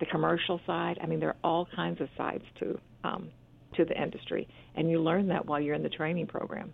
the 0.00 0.06
commercial 0.06 0.60
side? 0.66 0.98
I 1.02 1.06
mean, 1.06 1.20
there 1.20 1.30
are 1.30 1.36
all 1.42 1.68
kinds 1.74 2.00
of 2.00 2.08
sides 2.16 2.44
to 2.60 2.78
um, 3.04 3.30
to 3.76 3.84
the 3.84 4.00
industry, 4.00 4.48
and 4.74 4.90
you 4.90 5.00
learn 5.00 5.28
that 5.28 5.46
while 5.46 5.60
you're 5.60 5.74
in 5.74 5.82
the 5.82 5.88
training 5.88 6.26
program. 6.26 6.72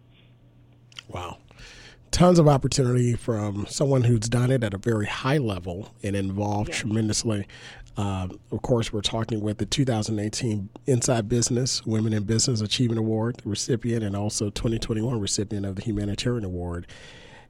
Wow. 1.08 1.38
Tons 2.12 2.38
of 2.38 2.46
opportunity 2.46 3.14
from 3.14 3.66
someone 3.66 4.04
who's 4.04 4.28
done 4.28 4.50
it 4.50 4.62
at 4.62 4.74
a 4.74 4.78
very 4.78 5.06
high 5.06 5.38
level 5.38 5.94
and 6.02 6.14
involved 6.14 6.68
yeah. 6.68 6.76
tremendously. 6.76 7.48
Um, 7.96 8.38
of 8.50 8.60
course, 8.62 8.92
we're 8.92 9.00
talking 9.00 9.40
with 9.40 9.58
the 9.58 9.66
2018 9.66 10.68
Inside 10.86 11.28
Business 11.28 11.84
Women 11.86 12.12
in 12.12 12.24
Business 12.24 12.60
Achievement 12.60 12.98
Award 12.98 13.40
recipient 13.44 14.04
and 14.04 14.14
also 14.14 14.50
2021 14.50 15.18
recipient 15.20 15.64
of 15.64 15.76
the 15.76 15.82
Humanitarian 15.82 16.44
Award 16.44 16.86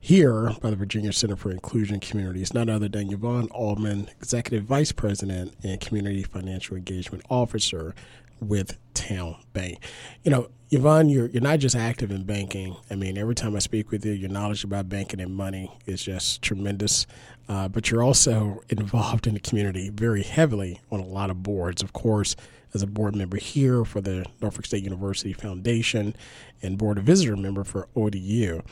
here 0.00 0.52
by 0.60 0.70
the 0.70 0.76
Virginia 0.76 1.12
Center 1.12 1.36
for 1.36 1.52
Inclusive 1.52 2.00
Communities, 2.00 2.52
none 2.52 2.68
other 2.68 2.88
than 2.88 3.12
Yvonne 3.12 3.48
Allmond, 3.50 4.10
Executive 4.10 4.64
Vice 4.64 4.90
President 4.90 5.54
and 5.62 5.80
Community 5.80 6.24
Financial 6.24 6.76
Engagement 6.76 7.24
Officer 7.30 7.94
with 8.42 8.76
Town 8.94 9.36
Bank. 9.52 9.78
You 10.22 10.30
know, 10.30 10.48
Yvonne, 10.70 11.08
you're 11.08 11.26
you're 11.28 11.42
not 11.42 11.58
just 11.58 11.76
active 11.76 12.10
in 12.10 12.24
banking. 12.24 12.76
I 12.90 12.94
mean, 12.94 13.18
every 13.18 13.34
time 13.34 13.54
I 13.54 13.58
speak 13.58 13.90
with 13.90 14.04
you, 14.04 14.12
your 14.12 14.30
knowledge 14.30 14.64
about 14.64 14.88
banking 14.88 15.20
and 15.20 15.34
money 15.34 15.70
is 15.86 16.02
just 16.02 16.42
tremendous. 16.42 17.06
Uh, 17.48 17.68
but 17.68 17.90
you're 17.90 18.02
also 18.02 18.62
involved 18.68 19.26
in 19.26 19.34
the 19.34 19.40
community 19.40 19.90
very 19.90 20.22
heavily 20.22 20.80
on 20.90 21.00
a 21.00 21.06
lot 21.06 21.30
of 21.30 21.42
boards. 21.42 21.82
Of 21.82 21.92
course, 21.92 22.36
as 22.74 22.82
a 22.82 22.86
board 22.86 23.14
member 23.14 23.36
here 23.36 23.84
for 23.84 24.00
the 24.00 24.24
Norfolk 24.40 24.64
State 24.64 24.82
University 24.82 25.32
Foundation 25.32 26.16
and 26.62 26.78
board 26.78 26.98
of 26.98 27.04
visitor 27.04 27.36
member 27.36 27.64
for 27.64 27.88
ODU. 27.94 28.62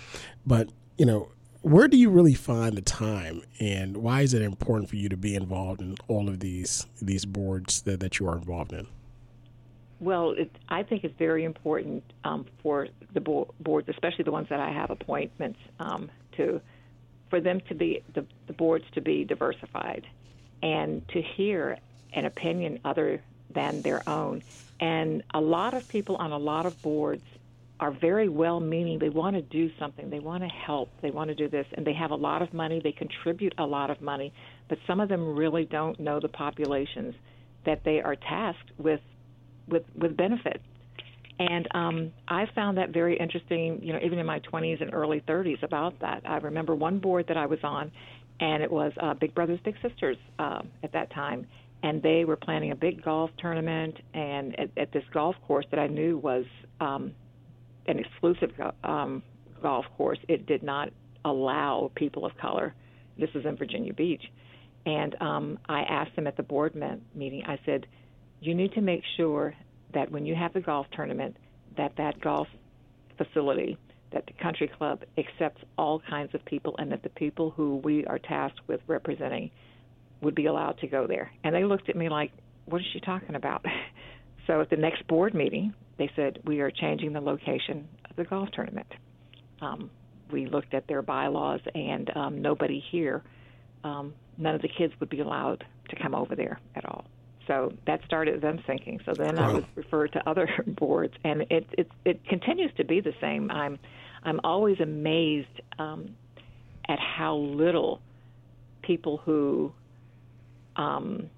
But 0.46 0.70
you 0.96 1.06
know, 1.06 1.28
where 1.62 1.88
do 1.88 1.98
you 1.98 2.08
really 2.08 2.34
find 2.34 2.76
the 2.76 2.82
time, 2.82 3.42
and 3.58 3.98
why 3.98 4.22
is 4.22 4.32
it 4.32 4.40
important 4.40 4.88
for 4.88 4.96
you 4.96 5.10
to 5.10 5.16
be 5.16 5.34
involved 5.34 5.82
in 5.82 5.96
all 6.08 6.28
of 6.28 6.40
these 6.40 6.86
these 7.02 7.26
boards 7.26 7.82
that, 7.82 8.00
that 8.00 8.18
you 8.18 8.26
are 8.26 8.36
involved 8.36 8.72
in? 8.72 8.86
Well, 10.00 10.32
it, 10.36 10.50
I 10.68 10.82
think 10.82 11.04
it's 11.04 11.14
very 11.18 11.44
important 11.44 12.02
um, 12.24 12.46
for 12.62 12.88
the 13.12 13.20
bo- 13.20 13.54
boards, 13.60 13.88
especially 13.88 14.24
the 14.24 14.32
ones 14.32 14.48
that 14.48 14.58
I 14.58 14.72
have 14.72 14.90
appointments 14.90 15.58
um, 15.78 16.10
to, 16.38 16.60
for 17.28 17.40
them 17.40 17.60
to 17.68 17.74
be 17.74 18.02
the, 18.14 18.26
the 18.46 18.54
boards 18.54 18.84
to 18.94 19.02
be 19.02 19.24
diversified, 19.24 20.06
and 20.62 21.06
to 21.08 21.22
hear 21.36 21.78
an 22.14 22.24
opinion 22.24 22.80
other 22.84 23.22
than 23.54 23.82
their 23.82 24.08
own. 24.08 24.42
And 24.80 25.22
a 25.34 25.40
lot 25.40 25.74
of 25.74 25.86
people 25.88 26.16
on 26.16 26.32
a 26.32 26.38
lot 26.38 26.64
of 26.64 26.80
boards 26.80 27.24
are 27.78 27.90
very 27.90 28.28
well 28.28 28.60
meaning. 28.60 28.98
They 28.98 29.08
want 29.08 29.36
to 29.36 29.42
do 29.42 29.70
something. 29.78 30.10
They 30.10 30.18
want 30.18 30.42
to 30.42 30.48
help. 30.48 30.90
They 31.02 31.10
want 31.10 31.28
to 31.28 31.34
do 31.34 31.48
this. 31.48 31.66
And 31.74 31.86
they 31.86 31.94
have 31.94 32.10
a 32.10 32.16
lot 32.16 32.42
of 32.42 32.52
money. 32.52 32.80
They 32.82 32.92
contribute 32.92 33.54
a 33.58 33.64
lot 33.64 33.90
of 33.90 34.00
money. 34.00 34.32
But 34.68 34.78
some 34.86 35.00
of 35.00 35.08
them 35.08 35.34
really 35.34 35.64
don't 35.64 35.98
know 36.00 36.20
the 36.20 36.28
populations 36.28 37.14
that 37.64 37.84
they 37.84 38.00
are 38.00 38.16
tasked 38.16 38.70
with 38.78 39.00
with, 39.70 39.84
with 39.96 40.16
benefits. 40.16 40.62
And 41.38 41.66
um, 41.74 42.12
I 42.28 42.46
found 42.54 42.76
that 42.76 42.90
very 42.90 43.16
interesting, 43.16 43.80
you 43.82 43.94
know, 43.94 43.98
even 44.04 44.18
in 44.18 44.26
my 44.26 44.40
20s 44.40 44.82
and 44.82 44.92
early 44.92 45.22
30s 45.26 45.62
about 45.62 45.98
that. 46.00 46.22
I 46.26 46.36
remember 46.36 46.74
one 46.74 46.98
board 46.98 47.26
that 47.28 47.38
I 47.38 47.46
was 47.46 47.58
on, 47.62 47.90
and 48.40 48.62
it 48.62 48.70
was 48.70 48.92
uh, 49.00 49.14
Big 49.14 49.34
Brothers 49.34 49.58
Big 49.64 49.76
Sisters 49.80 50.18
uh, 50.38 50.60
at 50.82 50.92
that 50.92 51.10
time. 51.12 51.46
And 51.82 52.02
they 52.02 52.26
were 52.26 52.36
planning 52.36 52.72
a 52.72 52.76
big 52.76 53.02
golf 53.02 53.30
tournament, 53.38 53.96
and 54.12 54.58
at, 54.60 54.68
at 54.76 54.92
this 54.92 55.04
golf 55.14 55.34
course 55.46 55.64
that 55.70 55.80
I 55.80 55.86
knew 55.86 56.18
was 56.18 56.44
um, 56.78 57.12
an 57.86 57.98
exclusive 57.98 58.50
um, 58.84 59.22
golf 59.62 59.86
course, 59.96 60.18
it 60.28 60.46
did 60.46 60.62
not 60.62 60.90
allow 61.24 61.90
people 61.94 62.26
of 62.26 62.36
color. 62.36 62.74
This 63.18 63.30
is 63.34 63.44
in 63.44 63.56
Virginia 63.56 63.92
Beach. 63.92 64.22
And 64.86 65.14
um, 65.20 65.58
I 65.68 65.82
asked 65.82 66.16
them 66.16 66.26
at 66.26 66.36
the 66.36 66.42
board 66.42 66.74
meeting, 67.14 67.42
I 67.46 67.58
said, 67.66 67.86
you 68.40 68.54
need 68.54 68.72
to 68.72 68.80
make 68.80 69.02
sure 69.16 69.54
that 69.94 70.10
when 70.10 70.24
you 70.24 70.34
have 70.34 70.52
the 70.52 70.60
golf 70.60 70.86
tournament, 70.92 71.36
that 71.76 71.92
that 71.96 72.20
golf 72.20 72.48
facility, 73.16 73.76
that 74.12 74.26
the 74.26 74.32
country 74.42 74.68
club 74.68 75.02
accepts 75.18 75.62
all 75.76 76.00
kinds 76.08 76.34
of 76.34 76.44
people 76.44 76.74
and 76.78 76.90
that 76.90 77.02
the 77.02 77.08
people 77.10 77.50
who 77.50 77.76
we 77.76 78.04
are 78.06 78.18
tasked 78.18 78.60
with 78.66 78.80
representing 78.86 79.50
would 80.20 80.34
be 80.34 80.46
allowed 80.46 80.78
to 80.78 80.86
go 80.86 81.06
there. 81.06 81.30
And 81.44 81.54
they 81.54 81.64
looked 81.64 81.88
at 81.88 81.96
me 81.96 82.08
like, 82.08 82.32
what 82.66 82.80
is 82.80 82.86
she 82.92 83.00
talking 83.00 83.34
about? 83.34 83.64
so 84.46 84.60
at 84.60 84.70
the 84.70 84.76
next 84.76 85.06
board 85.06 85.34
meeting, 85.34 85.74
they 85.98 86.10
said, 86.16 86.40
We 86.44 86.60
are 86.60 86.70
changing 86.70 87.12
the 87.12 87.20
location 87.20 87.86
of 88.08 88.16
the 88.16 88.24
golf 88.24 88.48
tournament. 88.52 88.86
Um, 89.60 89.90
we 90.32 90.46
looked 90.46 90.72
at 90.72 90.86
their 90.86 91.02
bylaws, 91.02 91.60
and 91.74 92.10
um, 92.16 92.40
nobody 92.40 92.82
here, 92.90 93.22
um, 93.84 94.14
none 94.38 94.54
of 94.54 94.62
the 94.62 94.68
kids 94.68 94.94
would 95.00 95.10
be 95.10 95.20
allowed 95.20 95.64
to 95.90 95.96
come 95.96 96.14
over 96.14 96.34
there 96.34 96.60
at 96.74 96.84
all. 96.84 97.04
So 97.50 97.72
that 97.84 98.00
started 98.04 98.40
them 98.40 98.62
thinking. 98.64 99.00
So 99.04 99.12
then 99.12 99.34
wow. 99.34 99.50
I 99.50 99.52
was 99.54 99.64
referred 99.74 100.12
to 100.12 100.28
other 100.28 100.48
boards, 100.68 101.14
and 101.24 101.42
it, 101.50 101.66
it 101.76 101.90
it 102.04 102.24
continues 102.28 102.70
to 102.76 102.84
be 102.84 103.00
the 103.00 103.12
same. 103.20 103.50
I'm 103.50 103.76
I'm 104.22 104.38
always 104.44 104.78
amazed 104.78 105.60
um, 105.76 106.14
at 106.88 107.00
how 107.00 107.34
little 107.36 108.00
people 108.82 109.16
who 109.16 109.72
um, 110.76 111.28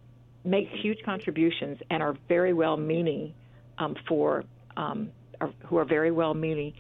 make 0.45 0.69
huge 0.83 0.99
contributions 1.03 1.79
and 1.89 2.03
are 2.03 2.15
very 2.29 2.53
well 2.53 2.77
meaning 2.77 3.33
um, 3.79 3.97
for 4.07 4.45
um, 4.77 5.11
are, 5.41 5.51
who 5.65 5.79
are 5.79 5.87
very 5.87 6.11
well 6.11 6.35
meaning 6.35 6.75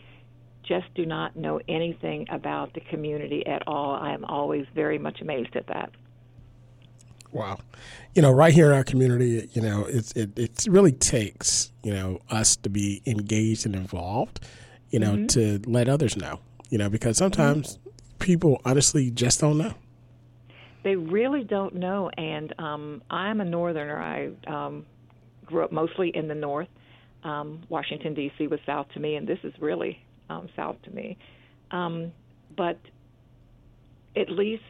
just 0.62 0.92
do 0.94 1.06
not 1.06 1.34
know 1.36 1.58
anything 1.68 2.26
about 2.30 2.74
the 2.74 2.80
community 2.80 3.46
at 3.46 3.66
all. 3.66 3.94
I 3.94 4.12
am 4.12 4.26
always 4.26 4.66
very 4.74 4.98
much 4.98 5.22
amazed 5.22 5.56
at 5.56 5.66
that. 5.68 5.90
Wow. 7.32 7.58
You 8.14 8.22
know, 8.22 8.30
right 8.30 8.52
here 8.52 8.70
in 8.70 8.76
our 8.76 8.84
community, 8.84 9.48
you 9.52 9.62
know, 9.62 9.86
it's, 9.86 10.12
it, 10.12 10.38
it 10.38 10.66
really 10.68 10.92
takes, 10.92 11.72
you 11.82 11.92
know, 11.92 12.20
us 12.30 12.56
to 12.56 12.68
be 12.68 13.02
engaged 13.06 13.64
and 13.66 13.74
involved, 13.74 14.46
you 14.90 14.98
know, 14.98 15.12
mm-hmm. 15.12 15.26
to 15.28 15.60
let 15.66 15.88
others 15.88 16.16
know, 16.16 16.40
you 16.68 16.78
know, 16.78 16.90
because 16.90 17.16
sometimes 17.16 17.78
mm-hmm. 17.78 18.18
people 18.18 18.60
honestly 18.64 19.10
just 19.10 19.40
don't 19.40 19.58
know. 19.58 19.74
They 20.82 20.96
really 20.96 21.44
don't 21.44 21.76
know. 21.76 22.10
And 22.18 22.52
um, 22.58 23.02
I'm 23.08 23.40
a 23.40 23.44
northerner. 23.44 23.98
I 23.98 24.30
um, 24.46 24.84
grew 25.46 25.64
up 25.64 25.72
mostly 25.72 26.14
in 26.14 26.28
the 26.28 26.34
north 26.34 26.68
um, 27.24 27.62
Washington 27.68 28.14
D.C. 28.14 28.46
was 28.48 28.60
south 28.66 28.86
to 28.94 29.00
me, 29.00 29.14
and 29.14 29.26
this 29.26 29.38
is 29.44 29.52
really 29.60 30.02
um, 30.28 30.48
south 30.56 30.76
to 30.82 30.90
me. 30.90 31.16
Um, 31.70 32.12
but 32.56 32.78
at 34.16 34.30
least 34.30 34.62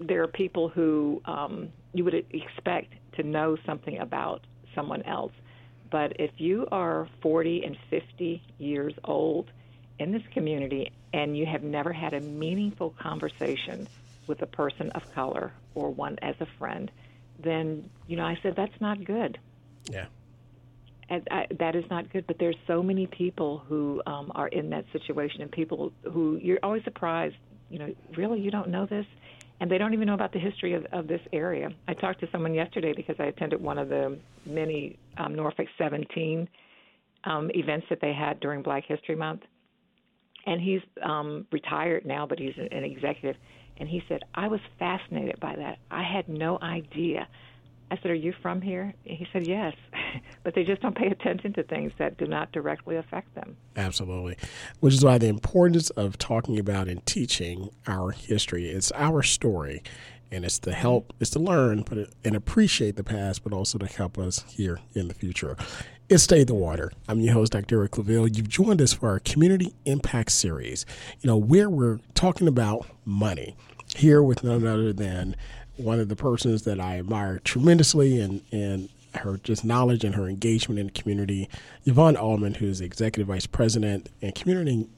there 0.00 0.22
are 0.22 0.28
people 0.28 0.68
who 0.68 1.20
um, 1.24 1.68
you 1.92 2.04
would 2.04 2.14
expect 2.14 2.94
to 3.14 3.22
know 3.22 3.56
something 3.66 3.98
about 3.98 4.46
someone 4.74 5.02
else. 5.02 5.32
But 5.90 6.12
if 6.20 6.30
you 6.38 6.68
are 6.70 7.08
40 7.22 7.64
and 7.64 7.76
50 7.90 8.42
years 8.58 8.92
old 9.04 9.50
in 9.98 10.12
this 10.12 10.22
community 10.32 10.92
and 11.12 11.36
you 11.36 11.46
have 11.46 11.62
never 11.62 11.92
had 11.92 12.14
a 12.14 12.20
meaningful 12.20 12.94
conversation 13.00 13.88
with 14.26 14.42
a 14.42 14.46
person 14.46 14.90
of 14.90 15.02
color 15.14 15.52
or 15.74 15.90
one 15.90 16.18
as 16.20 16.34
a 16.40 16.46
friend, 16.58 16.90
then 17.42 17.88
you 18.06 18.16
know 18.16 18.24
I 18.24 18.38
said 18.42 18.54
that's 18.56 18.80
not 18.80 19.04
good. 19.04 19.38
Yeah 19.90 20.06
and 21.08 21.26
I, 21.30 21.46
that 21.58 21.74
is 21.74 21.84
not 21.90 22.12
good. 22.12 22.26
But 22.26 22.38
there's 22.38 22.56
so 22.66 22.82
many 22.82 23.06
people 23.06 23.62
who 23.68 24.02
um, 24.06 24.30
are 24.34 24.48
in 24.48 24.70
that 24.70 24.84
situation, 24.92 25.42
and 25.42 25.50
people 25.50 25.92
who 26.02 26.38
you're 26.42 26.58
always 26.62 26.84
surprised. 26.84 27.36
You 27.70 27.78
know, 27.78 27.94
really, 28.16 28.40
you 28.40 28.50
don't 28.50 28.68
know 28.68 28.86
this, 28.86 29.06
and 29.60 29.70
they 29.70 29.78
don't 29.78 29.92
even 29.92 30.06
know 30.06 30.14
about 30.14 30.32
the 30.32 30.38
history 30.38 30.74
of, 30.74 30.84
of 30.92 31.08
this 31.08 31.20
area. 31.32 31.70
I 31.86 31.94
talked 31.94 32.20
to 32.20 32.28
someone 32.30 32.54
yesterday 32.54 32.92
because 32.94 33.16
I 33.18 33.24
attended 33.24 33.60
one 33.60 33.78
of 33.78 33.88
the 33.88 34.18
many 34.46 34.98
um, 35.16 35.34
Norfolk 35.34 35.66
17 35.78 36.48
um, 37.24 37.50
events 37.54 37.86
that 37.90 38.00
they 38.00 38.12
had 38.12 38.40
during 38.40 38.62
Black 38.62 38.84
History 38.86 39.16
Month, 39.16 39.42
and 40.46 40.60
he's 40.60 40.80
um, 41.02 41.46
retired 41.50 42.06
now, 42.06 42.26
but 42.26 42.38
he's 42.38 42.54
an 42.56 42.84
executive. 42.84 43.36
And 43.78 43.88
he 43.88 44.02
said, 44.08 44.22
I 44.34 44.48
was 44.48 44.60
fascinated 44.78 45.38
by 45.40 45.54
that. 45.56 45.78
I 45.90 46.02
had 46.02 46.28
no 46.28 46.58
idea 46.62 47.28
I 47.90 47.96
said, 47.96 48.10
Are 48.10 48.14
you 48.14 48.34
from 48.42 48.60
here? 48.60 48.92
He 49.04 49.26
said, 49.32 49.46
Yes. 49.46 49.74
but 50.44 50.54
they 50.54 50.64
just 50.64 50.82
don't 50.82 50.96
pay 50.96 51.08
attention 51.08 51.52
to 51.54 51.62
things 51.62 51.92
that 51.98 52.16
do 52.18 52.26
not 52.26 52.52
directly 52.52 52.96
affect 52.96 53.34
them. 53.34 53.56
Absolutely. 53.76 54.36
Which 54.80 54.94
is 54.94 55.04
why 55.04 55.18
the 55.18 55.28
importance 55.28 55.90
of 55.90 56.18
talking 56.18 56.58
about 56.58 56.88
and 56.88 57.04
teaching 57.06 57.70
our 57.86 58.10
history. 58.10 58.68
It's 58.68 58.92
our 58.92 59.22
story. 59.22 59.82
And 60.30 60.44
it's 60.44 60.58
to 60.60 60.72
help, 60.72 61.14
it's 61.20 61.30
to 61.30 61.38
learn 61.38 61.84
but 61.88 62.10
and 62.22 62.36
appreciate 62.36 62.96
the 62.96 63.04
past, 63.04 63.42
but 63.42 63.54
also 63.54 63.78
to 63.78 63.86
help 63.86 64.18
us 64.18 64.44
here 64.48 64.78
in 64.94 65.08
the 65.08 65.14
future. 65.14 65.56
It's 66.10 66.22
State 66.22 66.42
of 66.42 66.46
the 66.48 66.54
Water. 66.54 66.92
I'm 67.08 67.20
your 67.20 67.34
host, 67.34 67.52
Dr. 67.52 67.78
Eric 67.78 67.92
Claville. 67.92 68.34
You've 68.34 68.48
joined 68.48 68.82
us 68.82 68.92
for 68.92 69.08
our 69.08 69.20
Community 69.20 69.74
Impact 69.86 70.32
Series, 70.32 70.84
you 71.20 71.28
know, 71.28 71.36
where 71.36 71.70
we're 71.70 72.00
talking 72.14 72.48
about 72.48 72.86
money 73.06 73.56
here 73.94 74.22
with 74.22 74.44
none 74.44 74.66
other 74.66 74.92
than 74.92 75.34
one 75.76 76.00
of 76.00 76.08
the 76.08 76.16
persons 76.16 76.62
that 76.62 76.80
I 76.80 76.98
admire 76.98 77.38
tremendously 77.38 78.20
and, 78.20 78.42
and 78.52 78.88
her 79.14 79.38
just 79.38 79.64
knowledge 79.64 80.04
and 80.04 80.14
her 80.14 80.28
engagement 80.28 80.78
in 80.78 80.86
the 80.86 80.92
community, 80.92 81.48
Yvonne 81.84 82.16
Allmond, 82.16 82.56
who's 82.56 82.78
the 82.78 82.84
Executive 82.84 83.28
Vice 83.28 83.46
President 83.46 84.08
and 84.22 84.34
Community 84.34 84.88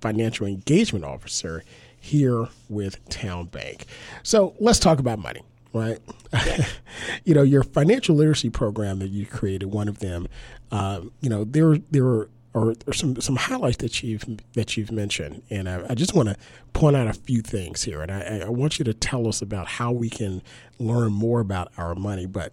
Financial 0.00 0.46
Engagement 0.46 1.04
Officer 1.04 1.62
here 1.98 2.48
with 2.68 3.04
TowneBank. 3.08 3.82
So 4.22 4.54
let's 4.60 4.78
talk 4.78 4.98
about 4.98 5.18
money, 5.18 5.42
right? 5.72 5.98
you 7.24 7.34
know, 7.34 7.42
your 7.42 7.62
financial 7.62 8.16
literacy 8.16 8.50
program 8.50 8.98
that 9.00 9.08
you 9.08 9.26
created, 9.26 9.66
one 9.66 9.88
of 9.88 9.98
them, 9.98 10.28
um, 10.70 11.12
you 11.20 11.30
know, 11.30 11.44
there 11.44 11.76
there 11.90 12.28
are 12.56 12.74
some 12.92 13.20
some 13.20 13.36
highlights 13.36 13.76
that 13.78 14.02
you've 14.02 14.24
that 14.54 14.76
you've 14.76 14.90
mentioned, 14.90 15.42
and 15.50 15.68
I, 15.68 15.84
I 15.90 15.94
just 15.94 16.14
want 16.14 16.30
to 16.30 16.36
point 16.72 16.96
out 16.96 17.06
a 17.06 17.12
few 17.12 17.42
things 17.42 17.84
here, 17.84 18.00
and 18.00 18.10
I, 18.10 18.44
I, 18.46 18.48
want 18.48 18.78
you 18.78 18.84
to 18.86 18.94
tell 18.94 19.28
us 19.28 19.42
about 19.42 19.66
how 19.66 19.92
we 19.92 20.08
can 20.08 20.42
learn 20.78 21.12
more 21.12 21.40
about 21.40 21.70
our 21.76 21.94
money. 21.94 22.26
But 22.26 22.52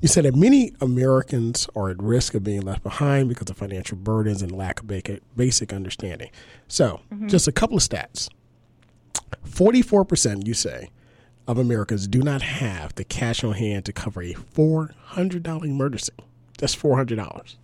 you 0.00 0.08
said 0.08 0.24
that 0.24 0.34
many 0.34 0.72
Americans 0.80 1.68
are 1.76 1.90
at 1.90 2.02
risk 2.02 2.34
of 2.34 2.42
being 2.42 2.62
left 2.62 2.82
behind 2.82 3.28
because 3.28 3.50
of 3.50 3.58
financial 3.58 3.98
burdens 3.98 4.40
and 4.40 4.50
lack 4.50 4.80
of 4.80 4.90
basic 5.36 5.72
understanding. 5.72 6.30
So, 6.68 7.00
mm-hmm. 7.12 7.28
just 7.28 7.46
a 7.46 7.52
couple 7.52 7.76
of 7.76 7.82
stats 7.82 8.28
44%, 9.46 10.46
you 10.46 10.54
say, 10.54 10.90
of 11.46 11.58
Americans 11.58 12.06
do 12.06 12.20
not 12.20 12.42
have 12.42 12.94
the 12.94 13.04
cash 13.04 13.44
on 13.44 13.54
hand 13.54 13.84
to 13.84 13.92
cover 13.92 14.22
a 14.22 14.34
$400 14.34 15.64
emergency. 15.64 16.12
That's 16.58 16.76
$400 16.76 17.56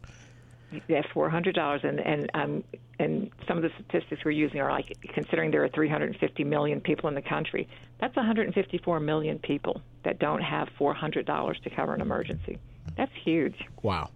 at 0.73 1.08
four 1.12 1.28
hundred 1.28 1.54
dollars, 1.54 1.80
and 1.85 2.00
and 2.00 2.30
um, 2.35 2.64
and 2.99 3.30
some 3.46 3.56
of 3.56 3.62
the 3.62 3.70
statistics 3.75 4.25
we're 4.25 4.30
using 4.32 4.61
are 4.61 4.70
like 4.70 4.96
considering 5.14 5.50
there 5.50 5.64
are 5.64 5.68
three 5.68 5.88
hundred 5.88 6.11
and 6.11 6.16
fifty 6.18 6.44
million 6.44 6.80
people 6.80 7.08
in 7.08 7.14
the 7.14 7.23
country. 7.23 7.68
That's 8.00 8.14
one 8.16 8.26
hundred 8.26 8.46
and 8.46 8.54
fifty 8.54 8.78
four 8.78 9.00
million 9.00 9.38
people 9.38 9.80
that 10.04 10.18
don't 10.18 10.42
have 10.42 10.68
four 10.78 10.94
hundred 10.94 11.26
dollars 11.26 11.58
to 11.64 11.70
cover 11.70 11.94
an 11.94 12.00
emergency. 12.00 12.58
That's 12.96 13.12
huge. 13.25 13.56
Wow. 13.82 14.11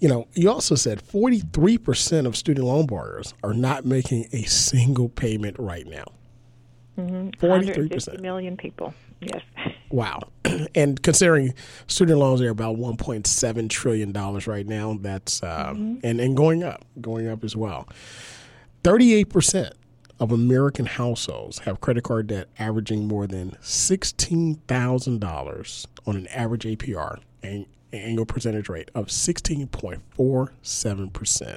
You 0.00 0.08
know, 0.08 0.28
you 0.34 0.50
also 0.50 0.74
said 0.74 1.02
43% 1.02 2.26
of 2.26 2.36
student 2.36 2.66
loan 2.66 2.86
borrowers 2.86 3.34
are 3.42 3.54
not 3.54 3.84
making 3.84 4.28
a 4.32 4.42
single 4.42 5.08
payment 5.08 5.56
right 5.58 5.86
now. 5.86 6.04
Mm-hmm. 6.98 7.44
43%. 7.44 8.20
million 8.20 8.56
people. 8.56 8.94
Yes. 9.20 9.42
Wow. 9.90 10.20
And 10.74 11.00
considering 11.02 11.54
student 11.86 12.18
loans 12.18 12.40
are 12.40 12.50
about 12.50 12.76
$1.7 12.76 13.70
trillion 13.70 14.12
right 14.12 14.66
now, 14.66 14.98
that's, 15.00 15.42
uh, 15.42 15.72
mm-hmm. 15.72 15.98
and, 16.02 16.20
and 16.20 16.36
going 16.36 16.64
up, 16.64 16.84
going 17.00 17.28
up 17.28 17.44
as 17.44 17.54
well. 17.54 17.88
38% 18.82 19.72
of 20.20 20.32
American 20.32 20.86
households 20.86 21.60
have 21.60 21.80
credit 21.80 22.02
card 22.04 22.26
debt 22.28 22.48
averaging 22.58 23.06
more 23.06 23.26
than 23.26 23.50
$16,000 23.62 25.86
on 26.06 26.16
an 26.16 26.26
average 26.28 26.64
APR, 26.64 27.18
an 27.42 27.66
annual 27.92 28.24
percentage 28.26 28.68
rate 28.68 28.90
of 28.94 29.06
16.47%. 29.06 31.56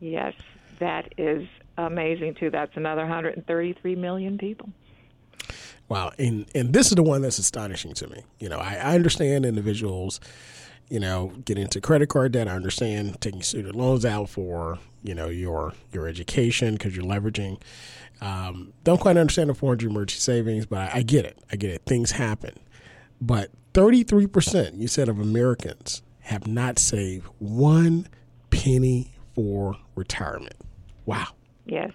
Yes, 0.00 0.34
that 0.78 1.12
is 1.18 1.46
amazing 1.76 2.34
too. 2.34 2.50
That's 2.50 2.76
another 2.76 3.02
133 3.02 3.96
million 3.96 4.38
people. 4.38 4.70
Wow, 5.88 6.12
and 6.18 6.46
and 6.54 6.72
this 6.72 6.88
is 6.88 6.94
the 6.94 7.02
one 7.02 7.22
that's 7.22 7.38
astonishing 7.38 7.94
to 7.94 8.08
me. 8.08 8.22
You 8.38 8.48
know, 8.48 8.58
I, 8.58 8.74
I 8.74 8.94
understand 8.94 9.46
individuals, 9.46 10.20
you 10.90 11.00
know, 11.00 11.32
get 11.44 11.58
into 11.58 11.80
credit 11.80 12.08
card 12.08 12.32
debt. 12.32 12.46
I 12.46 12.52
understand 12.52 13.20
taking 13.20 13.42
student 13.42 13.74
loans 13.74 14.04
out 14.04 14.28
for 14.28 14.78
you 15.02 15.14
know 15.14 15.28
your 15.28 15.72
your 15.92 16.06
education 16.06 16.74
because 16.74 16.94
you're 16.94 17.06
leveraging. 17.06 17.60
Um, 18.20 18.72
don't 18.84 19.00
quite 19.00 19.16
understand 19.16 19.48
the 19.48 19.54
400 19.54 19.88
emergency 19.88 20.20
savings, 20.20 20.66
but 20.66 20.92
I, 20.92 20.98
I 20.98 21.02
get 21.02 21.24
it. 21.24 21.38
I 21.50 21.56
get 21.56 21.70
it. 21.70 21.82
Things 21.86 22.10
happen, 22.10 22.58
but 23.20 23.50
33 23.72 24.26
percent 24.26 24.74
you 24.74 24.88
said 24.88 25.08
of 25.08 25.18
Americans 25.18 26.02
have 26.20 26.46
not 26.46 26.78
saved 26.78 27.26
one 27.38 28.06
penny 28.50 29.12
for 29.34 29.76
retirement. 29.94 30.56
Wow. 31.06 31.28
Yes 31.64 31.92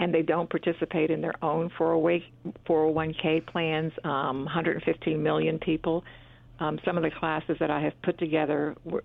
and 0.00 0.12
they 0.14 0.22
don't 0.22 0.48
participate 0.48 1.10
in 1.10 1.20
their 1.20 1.34
own 1.44 1.70
401k 1.78 3.46
plans. 3.46 3.92
Um, 4.02 4.44
115 4.44 5.22
million 5.22 5.58
people. 5.58 6.02
Um, 6.58 6.80
some 6.84 6.96
of 6.96 7.02
the 7.02 7.10
classes 7.10 7.58
that 7.60 7.70
I 7.70 7.82
have 7.82 7.92
put 8.02 8.18
together 8.18 8.74
were 8.84 9.04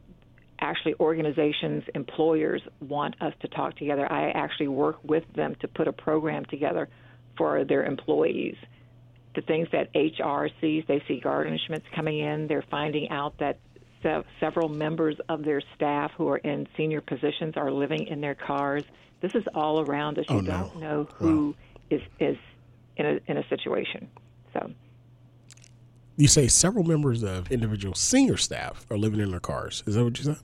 actually 0.60 0.96
organizations, 1.02 1.84
employers 1.94 2.62
want 2.80 3.22
us 3.22 3.34
to 3.42 3.48
talk 3.50 3.76
together. 3.76 4.10
I 4.12 4.32
actually 4.32 4.70
work 4.70 4.98
with 5.04 5.26
them 5.36 5.56
to 5.60 5.68
put 5.68 5.90
a 5.90 5.94
program 5.94 6.46
together 6.46 6.88
for 7.38 7.66
their 7.66 7.84
employees. 7.84 8.56
The 9.36 9.42
things 9.42 9.68
that 9.74 9.90
HR 9.94 10.48
sees, 10.62 10.86
they 10.88 11.04
see 11.10 11.20
garnishments 11.20 11.84
coming 11.94 12.20
in. 12.20 12.48
They're 12.48 12.66
finding 12.72 13.10
out 13.10 13.38
that 13.40 13.60
several 14.40 14.70
members 14.70 15.16
of 15.30 15.44
their 15.44 15.62
staff 15.76 16.12
who 16.18 16.28
are 16.30 16.38
in 16.38 16.68
senior 16.78 17.02
positions 17.02 17.58
are 17.58 17.72
living 17.72 18.08
in 18.08 18.22
their 18.22 18.36
cars 18.36 18.84
this 19.22 19.34
is 19.34 19.44
all 19.54 19.82
around 19.82 20.20
us. 20.20 20.26
You 20.30 20.38
oh, 20.38 20.42
no. 20.42 20.52
don't 20.52 20.80
know 20.80 21.08
who 21.16 21.48
wow. 21.48 21.98
is 21.98 22.02
is 22.20 22.38
in 22.98 23.06
a 23.06 23.20
in 23.28 23.38
a 23.38 23.48
situation. 23.48 24.08
So 24.54 24.72
you 26.18 26.28
say 26.28 26.48
several 26.48 26.84
members 26.84 27.24
of 27.24 27.52
individual 27.52 27.96
senior 27.96 28.38
staff 28.38 28.86
are 28.90 28.98
living 28.98 29.20
in 29.20 29.32
their 29.32 29.40
cars. 29.40 29.84
Is 29.86 29.96
that 29.96 30.04
what 30.04 30.18
you 30.18 30.26
said? 30.26 30.38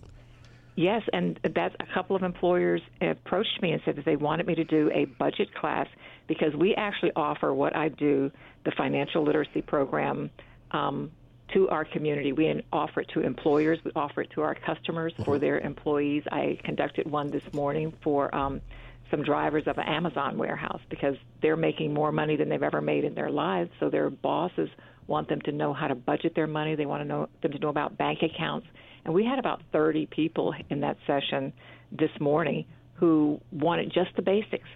Yes, 0.75 1.03
and 1.13 1.39
that's 1.53 1.75
a 1.79 1.93
couple 1.93 2.15
of 2.15 2.23
employers 2.23 2.81
approached 3.01 3.61
me 3.61 3.71
and 3.71 3.81
said 3.85 3.97
that 3.97 4.05
they 4.05 4.15
wanted 4.15 4.47
me 4.47 4.55
to 4.55 4.63
do 4.63 4.89
a 4.93 5.05
budget 5.05 5.53
class 5.53 5.87
because 6.27 6.55
we 6.55 6.73
actually 6.75 7.11
offer 7.15 7.53
what 7.53 7.75
I 7.75 7.89
do, 7.89 8.31
the 8.63 8.71
financial 8.71 9.23
literacy 9.23 9.61
program, 9.61 10.29
um, 10.71 11.11
to 11.53 11.69
our 11.69 11.85
community. 11.85 12.31
We 12.31 12.63
offer 12.71 13.01
it 13.01 13.09
to 13.13 13.21
employers. 13.21 13.79
We 13.83 13.91
offer 13.95 14.21
it 14.21 14.31
to 14.31 14.41
our 14.41 14.55
customers 14.55 15.13
for 15.17 15.35
mm-hmm. 15.35 15.41
their 15.41 15.59
employees. 15.59 16.23
I 16.31 16.57
conducted 16.63 17.09
one 17.09 17.31
this 17.31 17.43
morning 17.53 17.93
for 18.03 18.33
um, 18.33 18.61
some 19.09 19.23
drivers 19.23 19.63
of 19.67 19.77
an 19.77 19.87
Amazon 19.87 20.37
warehouse 20.37 20.81
because 20.89 21.15
they're 21.41 21.57
making 21.57 21.93
more 21.93 22.11
money 22.11 22.37
than 22.37 22.49
they've 22.49 22.63
ever 22.63 22.81
made 22.81 23.03
in 23.03 23.13
their 23.13 23.29
lives. 23.29 23.69
So 23.79 23.89
their 23.89 24.09
bosses 24.09 24.69
want 25.07 25.27
them 25.27 25.41
to 25.41 25.51
know 25.51 25.73
how 25.73 25.87
to 25.87 25.95
budget 25.95 26.33
their 26.35 26.47
money. 26.47 26.75
They 26.75 26.85
want 26.85 27.01
to 27.01 27.07
know 27.07 27.29
them 27.41 27.51
to 27.51 27.59
know 27.59 27.69
about 27.69 27.97
bank 27.97 28.19
accounts. 28.23 28.67
And 29.03 29.13
we 29.13 29.25
had 29.25 29.39
about 29.39 29.61
30 29.71 30.07
people 30.07 30.53
in 30.69 30.79
that 30.81 30.97
session 31.05 31.51
this 31.91 32.11
morning 32.19 32.65
who 32.93 33.41
wanted 33.51 33.91
just 33.91 34.15
the 34.15 34.21
basics 34.21 34.67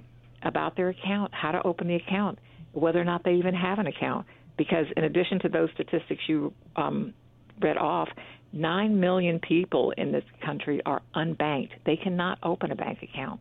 about 0.44 0.76
their 0.76 0.90
account, 0.90 1.34
how 1.34 1.52
to 1.52 1.66
open 1.66 1.88
the 1.88 1.96
account, 1.96 2.40
whether 2.74 3.00
or 3.00 3.04
not 3.04 3.24
they 3.24 3.36
even 3.36 3.54
have 3.54 3.80
an 3.80 3.88
account 3.88 4.26
because 4.58 4.86
in 4.96 5.04
addition 5.04 5.40
to 5.40 5.50
those 5.50 5.70
statistics 5.74 6.22
you 6.28 6.54
um, 6.76 7.14
read 7.62 7.78
off, 7.78 8.10
9 8.54 9.00
million 9.00 9.40
people 9.40 9.92
in 9.98 10.12
this 10.12 10.24
country 10.46 10.82
are 10.86 11.02
unbanked. 11.14 11.72
They 11.86 11.98
cannot 11.98 12.40
open 12.42 12.72
a 12.72 12.76
bank 12.76 13.00
account. 13.04 13.40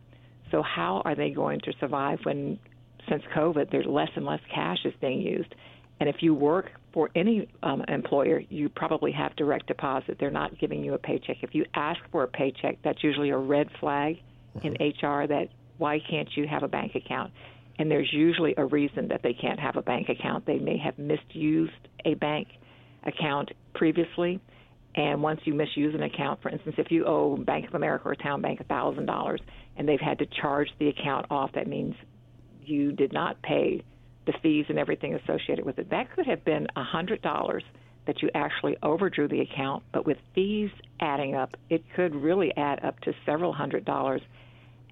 So, 0.51 0.61
how 0.61 1.01
are 1.05 1.15
they 1.15 1.31
going 1.31 1.61
to 1.61 1.73
survive 1.79 2.19
when, 2.23 2.59
since 3.09 3.23
COVID, 3.35 3.71
there's 3.71 3.85
less 3.87 4.09
and 4.15 4.25
less 4.25 4.41
cash 4.53 4.79
is 4.85 4.93
being 5.01 5.21
used? 5.21 5.55
And 5.99 6.09
if 6.09 6.17
you 6.19 6.33
work 6.33 6.71
for 6.93 7.09
any 7.15 7.47
um, 7.63 7.83
employer, 7.87 8.41
you 8.49 8.67
probably 8.67 9.13
have 9.13 9.35
direct 9.37 9.67
deposit. 9.67 10.17
They're 10.19 10.29
not 10.29 10.59
giving 10.59 10.83
you 10.83 10.93
a 10.93 10.97
paycheck. 10.97 11.37
If 11.41 11.55
you 11.55 11.65
ask 11.73 11.99
for 12.11 12.23
a 12.23 12.27
paycheck, 12.27 12.79
that's 12.83 13.01
usually 13.01 13.29
a 13.29 13.37
red 13.37 13.69
flag 13.79 14.17
in 14.61 14.73
HR 14.73 15.27
that 15.27 15.47
why 15.77 15.99
can't 15.99 16.29
you 16.35 16.47
have 16.47 16.63
a 16.63 16.67
bank 16.67 16.95
account? 16.95 17.31
And 17.77 17.91
there's 17.91 18.11
usually 18.13 18.53
a 18.57 18.65
reason 18.65 19.09
that 19.09 19.21
they 19.21 19.33
can't 19.33 19.59
have 19.59 19.75
a 19.75 19.81
bank 19.81 20.09
account. 20.09 20.45
They 20.45 20.59
may 20.59 20.77
have 20.77 20.97
misused 20.97 21.73
a 22.05 22.13
bank 22.13 22.47
account 23.03 23.51
previously, 23.73 24.39
and 24.95 25.21
once 25.21 25.41
you 25.43 25.53
misuse 25.53 25.93
an 25.93 26.03
account, 26.03 26.41
for 26.41 26.49
instance, 26.49 26.75
if 26.77 26.89
you 26.89 27.05
owe 27.05 27.35
Bank 27.35 27.67
of 27.67 27.75
America 27.75 28.07
or 28.07 28.15
TowneBank 28.15 28.65
thousand 28.67 29.05
dollars 29.05 29.41
and 29.75 29.87
they've 29.87 29.99
had 29.99 30.19
to 30.19 30.25
charge 30.25 30.69
the 30.79 30.87
account 30.87 31.25
off, 31.29 31.51
that 31.53 31.67
means 31.67 31.95
you 32.63 32.93
did 32.93 33.11
not 33.11 33.41
pay 33.41 33.83
the 34.25 34.33
fees 34.41 34.65
and 34.69 34.79
everything 34.79 35.13
associated 35.13 35.65
with 35.65 35.77
it. 35.77 35.89
That 35.89 36.15
could 36.15 36.25
have 36.25 36.45
been 36.45 36.67
a 36.75 36.83
hundred 36.83 37.21
dollars 37.21 37.63
that 38.07 38.21
you 38.21 38.29
actually 38.33 38.77
overdrew 38.83 39.27
the 39.27 39.41
account, 39.41 39.83
but 39.91 40.05
with 40.05 40.17
fees 40.33 40.69
adding 40.99 41.35
up, 41.35 41.55
it 41.69 41.83
could 41.95 42.15
really 42.15 42.55
add 42.55 42.83
up 42.83 42.99
to 43.01 43.13
several 43.25 43.51
hundred 43.51 43.83
dollars 43.83 44.21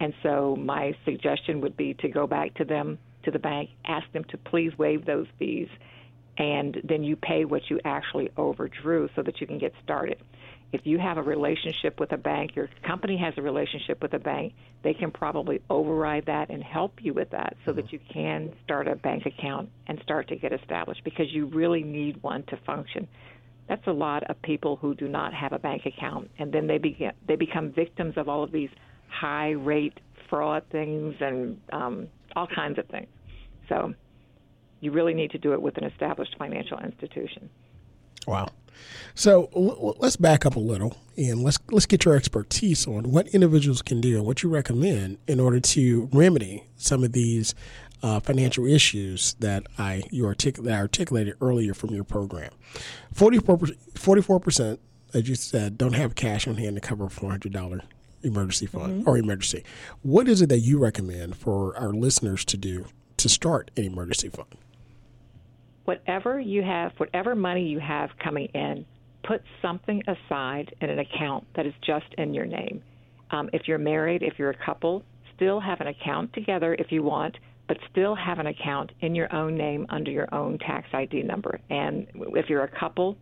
and 0.04 0.14
so 0.22 0.58
my 0.58 0.94
suggestion 1.06 1.62
would 1.62 1.78
be 1.78 1.94
to 1.94 2.10
go 2.10 2.28
back 2.28 2.56
to 2.56 2.66
them, 2.66 3.00
to 3.24 3.32
the 3.32 3.40
bank, 3.40 3.70
ask 3.86 4.12
them 4.12 4.26
to 4.26 4.38
please 4.38 4.78
waive 4.78 5.06
those 5.06 5.28
fees, 5.40 5.70
and 6.38 6.82
then 6.84 7.06
you 7.06 7.16
pay 7.16 7.46
what 7.46 7.70
you 7.70 7.80
actually 7.86 8.30
overdrew 8.36 9.08
so 9.16 9.22
that 9.22 9.40
you 9.40 9.48
can 9.48 9.60
get 9.60 9.72
started. 9.82 10.18
If 10.74 10.82
you 10.84 11.00
have 11.00 11.18
a 11.18 11.22
relationship 11.22 12.02
with 12.02 12.12
a 12.12 12.18
bank, 12.18 12.54
your 12.54 12.70
company 12.86 13.16
has 13.16 13.34
a 13.38 13.42
relationship 13.42 14.02
with 14.02 14.14
a 14.14 14.20
bank, 14.20 14.56
they 14.84 14.94
can 14.94 15.10
probably 15.10 15.62
override 15.70 16.26
that 16.26 16.50
and 16.50 16.62
help 16.62 16.96
you 17.02 17.14
with 17.14 17.30
that 17.30 17.56
so 17.64 17.72
that 17.72 17.86
mm-hmm. 17.86 17.96
you 17.96 18.02
can 18.12 18.52
start 18.66 18.90
a 18.90 18.98
bank 18.98 19.26
account 19.26 19.70
and 19.88 20.02
start 20.04 20.28
to 20.28 20.36
get 20.36 20.52
established 20.52 21.06
because 21.06 21.32
you 21.32 21.46
really 21.46 21.82
need 21.82 22.22
one 22.22 22.44
to 22.48 22.58
function. 22.66 23.08
That's 23.70 23.88
a 23.88 23.94
lot 23.94 24.24
of 24.24 24.42
people 24.42 24.76
who 24.76 24.96
do 24.96 25.08
not 25.08 25.34
have 25.34 25.54
a 25.54 25.60
bank 25.60 25.86
account 25.86 26.30
and 26.38 26.52
then 26.52 26.68
they 26.68 26.78
begin 26.78 27.14
they 27.26 27.38
become 27.38 27.72
victims 27.72 28.16
of 28.18 28.28
all 28.28 28.44
of 28.44 28.52
these 28.52 28.70
high 29.14 29.52
rate 29.52 30.00
fraud 30.30 30.64
things 30.72 31.16
and 31.20 31.60
um, 31.72 32.08
all 32.36 32.48
kinds 32.48 32.80
of 32.80 32.88
things. 32.88 33.08
So 33.70 33.94
you 34.82 34.92
really 34.92 35.14
need 35.14 35.32
to 35.32 35.38
do 35.38 35.54
it 35.54 35.62
with 35.62 35.78
an 35.78 35.84
established 35.84 36.36
financial 36.38 36.80
institution. 36.80 37.50
Wow. 38.28 38.50
So 39.16 39.50
l- 39.56 39.96
let's 40.00 40.16
back 40.16 40.46
up 40.46 40.56
a 40.56 40.60
little 40.60 40.98
and 41.16 41.44
let's 41.44 41.60
let's 41.72 41.86
get 41.86 42.06
your 42.06 42.16
expertise 42.16 42.88
on 42.88 43.12
what 43.12 43.28
individuals 43.28 43.82
can 43.82 44.02
do 44.02 44.18
and 44.18 44.26
what 44.26 44.42
you 44.42 44.50
recommend 44.50 45.20
in 45.28 45.40
order 45.40 45.60
to 45.60 46.10
remedy 46.12 46.66
some 46.76 47.04
of 47.04 47.12
these 47.12 47.54
uh, 48.02 48.20
financial 48.20 48.66
issues 48.66 49.36
that 49.36 49.64
I 49.78 50.04
you 50.10 50.26
artic- 50.26 50.64
that 50.64 50.74
I 50.74 50.78
articulated 50.78 51.36
earlier 51.40 51.74
from 51.74 51.92
your 51.92 52.04
program. 52.04 52.52
44 53.14 54.40
percent, 54.40 54.80
as 55.14 55.30
you 55.30 55.36
said, 55.36 55.78
don't 55.78 55.94
have 55.94 56.16
cash 56.16 56.48
on 56.48 56.56
hand 56.56 56.76
to 56.76 56.82
cover 56.82 57.06
a 57.06 57.10
four 57.10 57.30
hundred 57.30 57.54
dollar 57.54 57.82
emergency 58.24 58.66
fund 58.66 59.02
mm-hmm. 59.02 59.10
or 59.10 59.18
emergency. 59.18 59.64
What 60.02 60.28
is 60.28 60.42
it 60.42 60.50
that 60.50 60.60
you 60.60 60.80
recommend 60.80 61.38
for 61.38 61.78
our 61.78 61.94
listeners 61.94 62.46
to 62.46 62.58
do 62.58 62.86
to 63.18 63.30
start 63.30 63.72
an 63.78 63.84
emergency 63.84 64.30
fund? 64.30 64.56
Whatever 65.86 66.40
you 66.40 66.64
have, 66.64 66.94
whatever 66.98 67.36
money 67.36 67.68
you 67.68 67.80
have 67.80 68.12
coming 68.18 68.46
in, 68.54 68.86
put 69.24 69.42
something 69.62 70.02
aside 70.08 70.74
in 70.82 70.90
an 70.90 71.00
account 71.00 71.46
that 71.56 71.66
is 71.66 71.74
just 71.86 72.06
in 72.18 72.34
your 72.34 72.46
name. 72.46 72.82
Um, 73.32 73.50
if 73.54 73.68
you're 73.68 73.78
married, 73.78 74.24
if 74.24 74.38
you're 74.38 74.50
a 74.50 74.66
couple, 74.66 75.04
still 75.36 75.60
have 75.60 75.82
an 75.82 75.88
account 75.88 76.34
together 76.34 76.76
if 76.76 76.92
you 76.92 77.04
want 77.04 77.38
but 77.68 77.78
still 77.90 78.16
have 78.16 78.40
an 78.40 78.48
account 78.48 78.92
in 79.02 79.16
your 79.16 79.34
own 79.34 79.56
name 79.56 79.86
under 79.90 80.12
your 80.12 80.34
own 80.34 80.58
tax 80.60 80.88
ID 80.94 81.24
number. 81.24 81.60
And 81.70 82.08
if 82.36 82.50
you're 82.50 82.64
a 82.64 82.80
couple, 82.80 83.18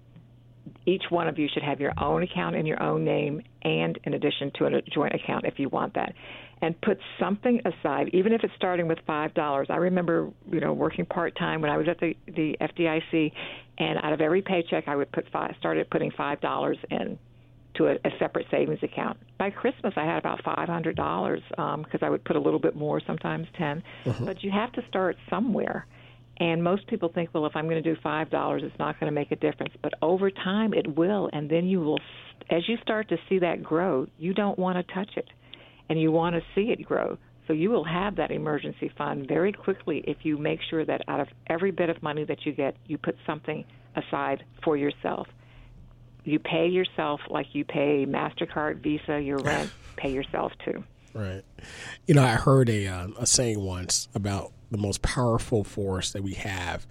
each 0.85 1.03
one 1.09 1.27
of 1.27 1.37
you 1.37 1.47
should 1.53 1.63
have 1.63 1.79
your 1.79 1.93
own 2.01 2.23
account 2.23 2.55
in 2.55 2.65
your 2.65 2.81
own 2.81 3.03
name 3.03 3.41
and 3.63 3.99
in 4.03 4.13
addition 4.13 4.51
to 4.57 4.65
a 4.65 4.81
joint 4.93 5.13
account 5.13 5.45
if 5.45 5.59
you 5.59 5.69
want 5.69 5.93
that 5.93 6.13
and 6.61 6.79
put 6.81 6.99
something 7.19 7.61
aside 7.65 8.09
even 8.13 8.33
if 8.33 8.43
it's 8.43 8.53
starting 8.55 8.87
with 8.87 8.99
five 9.05 9.33
dollars 9.33 9.67
i 9.69 9.77
remember 9.77 10.29
you 10.51 10.59
know 10.59 10.73
working 10.73 11.05
part 11.05 11.35
time 11.37 11.61
when 11.61 11.71
i 11.71 11.77
was 11.77 11.87
at 11.87 11.99
the 11.99 12.15
the 12.27 12.55
fdic 12.61 13.31
and 13.77 13.99
out 14.03 14.13
of 14.13 14.21
every 14.21 14.41
paycheck 14.41 14.87
i 14.87 14.95
would 14.95 15.11
put 15.11 15.25
five 15.31 15.53
started 15.59 15.89
putting 15.89 16.11
five 16.11 16.39
dollars 16.41 16.77
in 16.89 17.17
to 17.75 17.87
a, 17.87 17.93
a 17.93 18.09
separate 18.19 18.45
savings 18.51 18.79
account. 18.83 19.17
By 19.37 19.49
Christmas, 19.49 19.93
I 19.95 20.03
had 20.03 20.17
about 20.17 20.43
five 20.43 20.67
hundred 20.67 20.95
dollars 20.95 21.41
um 21.57 21.83
because 21.83 22.01
I 22.03 22.09
would 22.09 22.23
put 22.23 22.35
a 22.35 22.39
little 22.39 22.59
bit 22.59 22.75
more, 22.75 23.01
sometimes 23.05 23.47
10 23.57 23.83
uh-huh. 24.05 24.25
But 24.25 24.43
you 24.43 24.51
have 24.51 24.71
to 24.73 24.81
start 24.87 25.17
somewhere. 25.29 25.85
And 26.41 26.63
most 26.63 26.87
people 26.87 27.09
think, 27.13 27.29
well, 27.33 27.45
if 27.45 27.55
I'm 27.55 27.69
going 27.69 27.81
to 27.81 27.93
do 27.93 27.99
five 28.01 28.29
dollars, 28.29 28.63
it's 28.65 28.77
not 28.79 28.99
going 28.99 29.09
to 29.09 29.13
make 29.13 29.31
a 29.31 29.35
difference. 29.35 29.73
But 29.81 29.93
over 30.01 30.31
time, 30.31 30.73
it 30.73 30.97
will, 30.97 31.29
and 31.31 31.49
then 31.49 31.65
you 31.65 31.79
will, 31.79 31.99
as 32.49 32.67
you 32.67 32.77
start 32.81 33.09
to 33.09 33.17
see 33.29 33.39
that 33.39 33.61
grow, 33.61 34.07
you 34.17 34.33
don't 34.33 34.57
want 34.57 34.75
to 34.85 34.93
touch 34.93 35.11
it, 35.15 35.29
and 35.87 36.01
you 36.01 36.11
want 36.11 36.35
to 36.35 36.41
see 36.55 36.71
it 36.71 36.83
grow. 36.83 37.17
So 37.47 37.53
you 37.53 37.69
will 37.69 37.83
have 37.83 38.15
that 38.15 38.31
emergency 38.31 38.91
fund 38.97 39.27
very 39.27 39.51
quickly 39.53 40.03
if 40.07 40.17
you 40.23 40.37
make 40.37 40.59
sure 40.67 40.83
that 40.83 41.01
out 41.07 41.19
of 41.19 41.27
every 41.47 41.71
bit 41.71 41.89
of 41.89 42.01
money 42.01 42.23
that 42.25 42.45
you 42.45 42.53
get, 42.53 42.75
you 42.87 42.97
put 42.97 43.15
something 43.25 43.63
aside 43.95 44.43
for 44.63 44.75
yourself 44.75 45.27
you 46.23 46.39
pay 46.39 46.67
yourself 46.67 47.19
like 47.29 47.47
you 47.53 47.65
pay 47.65 48.05
Mastercard, 48.05 48.81
Visa, 48.83 49.19
your 49.19 49.39
rent. 49.39 49.71
pay 49.95 50.11
yourself 50.11 50.51
too. 50.63 50.83
Right. 51.13 51.43
You 52.07 52.13
know, 52.13 52.23
I 52.23 52.35
heard 52.35 52.69
a 52.69 52.87
uh, 52.87 53.07
a 53.19 53.25
saying 53.25 53.59
once 53.59 54.07
about 54.13 54.51
the 54.71 54.77
most 54.77 55.01
powerful 55.01 55.63
force 55.63 56.11
that 56.13 56.23
we 56.23 56.33
have 56.33 56.87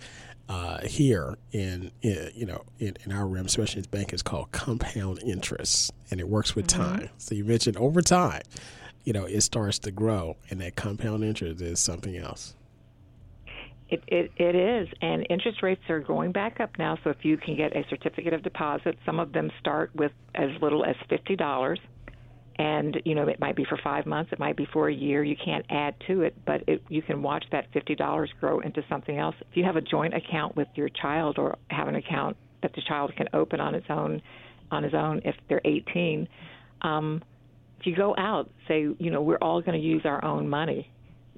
uh, 0.48 0.80
here 0.82 1.38
in, 1.52 1.92
in, 2.02 2.30
you 2.34 2.44
know 2.44 2.64
in, 2.78 2.96
in 3.04 3.12
our 3.12 3.26
realm, 3.26 3.46
especially 3.46 3.80
as 3.80 3.86
bank, 3.86 4.12
is 4.12 4.22
called 4.22 4.50
compound 4.52 5.22
interest, 5.22 5.92
and 6.10 6.20
it 6.20 6.28
works 6.28 6.54
with 6.56 6.66
mm-hmm. 6.66 6.96
time. 6.98 7.08
So 7.18 7.34
you 7.34 7.44
mentioned 7.44 7.76
over 7.76 8.02
time, 8.02 8.42
you 9.04 9.12
know, 9.12 9.24
it 9.24 9.40
starts 9.42 9.78
to 9.80 9.90
grow, 9.90 10.36
and 10.50 10.60
that 10.60 10.76
compound 10.76 11.24
interest 11.24 11.60
is 11.62 11.80
something 11.80 12.16
else. 12.16 12.54
It, 13.88 14.02
it, 14.06 14.30
it 14.36 14.54
is, 14.54 14.88
and 15.02 15.26
interest 15.30 15.62
rates 15.62 15.82
are 15.88 16.00
going 16.00 16.30
back 16.30 16.60
up 16.60 16.78
now. 16.78 16.96
So 17.02 17.10
if 17.10 17.24
you 17.24 17.36
can 17.36 17.56
get 17.56 17.74
a 17.74 17.84
certificate 17.88 18.32
of 18.32 18.42
deposit, 18.42 18.98
some 19.04 19.18
of 19.18 19.32
them 19.32 19.50
start 19.58 19.90
with 19.94 20.12
as 20.34 20.50
little 20.60 20.84
as 20.84 20.94
fifty 21.08 21.34
dollars, 21.34 21.80
and 22.56 23.00
you 23.04 23.14
know 23.14 23.28
it 23.28 23.40
might 23.40 23.56
be 23.56 23.64
for 23.64 23.78
five 23.82 24.06
months, 24.06 24.32
it 24.32 24.38
might 24.38 24.56
be 24.56 24.66
for 24.72 24.88
a 24.88 24.94
year. 24.94 25.24
You 25.24 25.36
can't 25.42 25.64
add 25.70 25.94
to 26.06 26.22
it, 26.22 26.36
but 26.44 26.62
it, 26.66 26.82
you 26.88 27.02
can 27.02 27.22
watch 27.22 27.44
that 27.52 27.66
fifty 27.72 27.94
dollars 27.94 28.30
grow 28.40 28.60
into 28.60 28.82
something 28.88 29.18
else. 29.18 29.34
If 29.40 29.56
you 29.56 29.64
have 29.64 29.76
a 29.76 29.80
joint 29.80 30.14
account 30.14 30.56
with 30.56 30.68
your 30.74 30.88
child, 30.88 31.38
or 31.38 31.56
have 31.68 31.88
an 31.88 31.96
account 31.96 32.36
that 32.62 32.72
the 32.74 32.82
child 32.86 33.12
can 33.16 33.28
open 33.32 33.60
on 33.60 33.74
its 33.74 33.86
own, 33.88 34.20
on 34.70 34.82
his 34.82 34.94
own 34.94 35.22
if 35.24 35.34
they're 35.48 35.62
eighteen. 35.64 36.28
Um, 36.82 37.22
if 37.78 37.86
you 37.86 37.96
go 37.96 38.14
out, 38.18 38.50
say, 38.68 38.86
you 38.98 39.10
know, 39.10 39.22
we're 39.22 39.38
all 39.38 39.62
going 39.62 39.80
to 39.80 39.86
use 39.86 40.02
our 40.04 40.22
own 40.22 40.46
money 40.46 40.90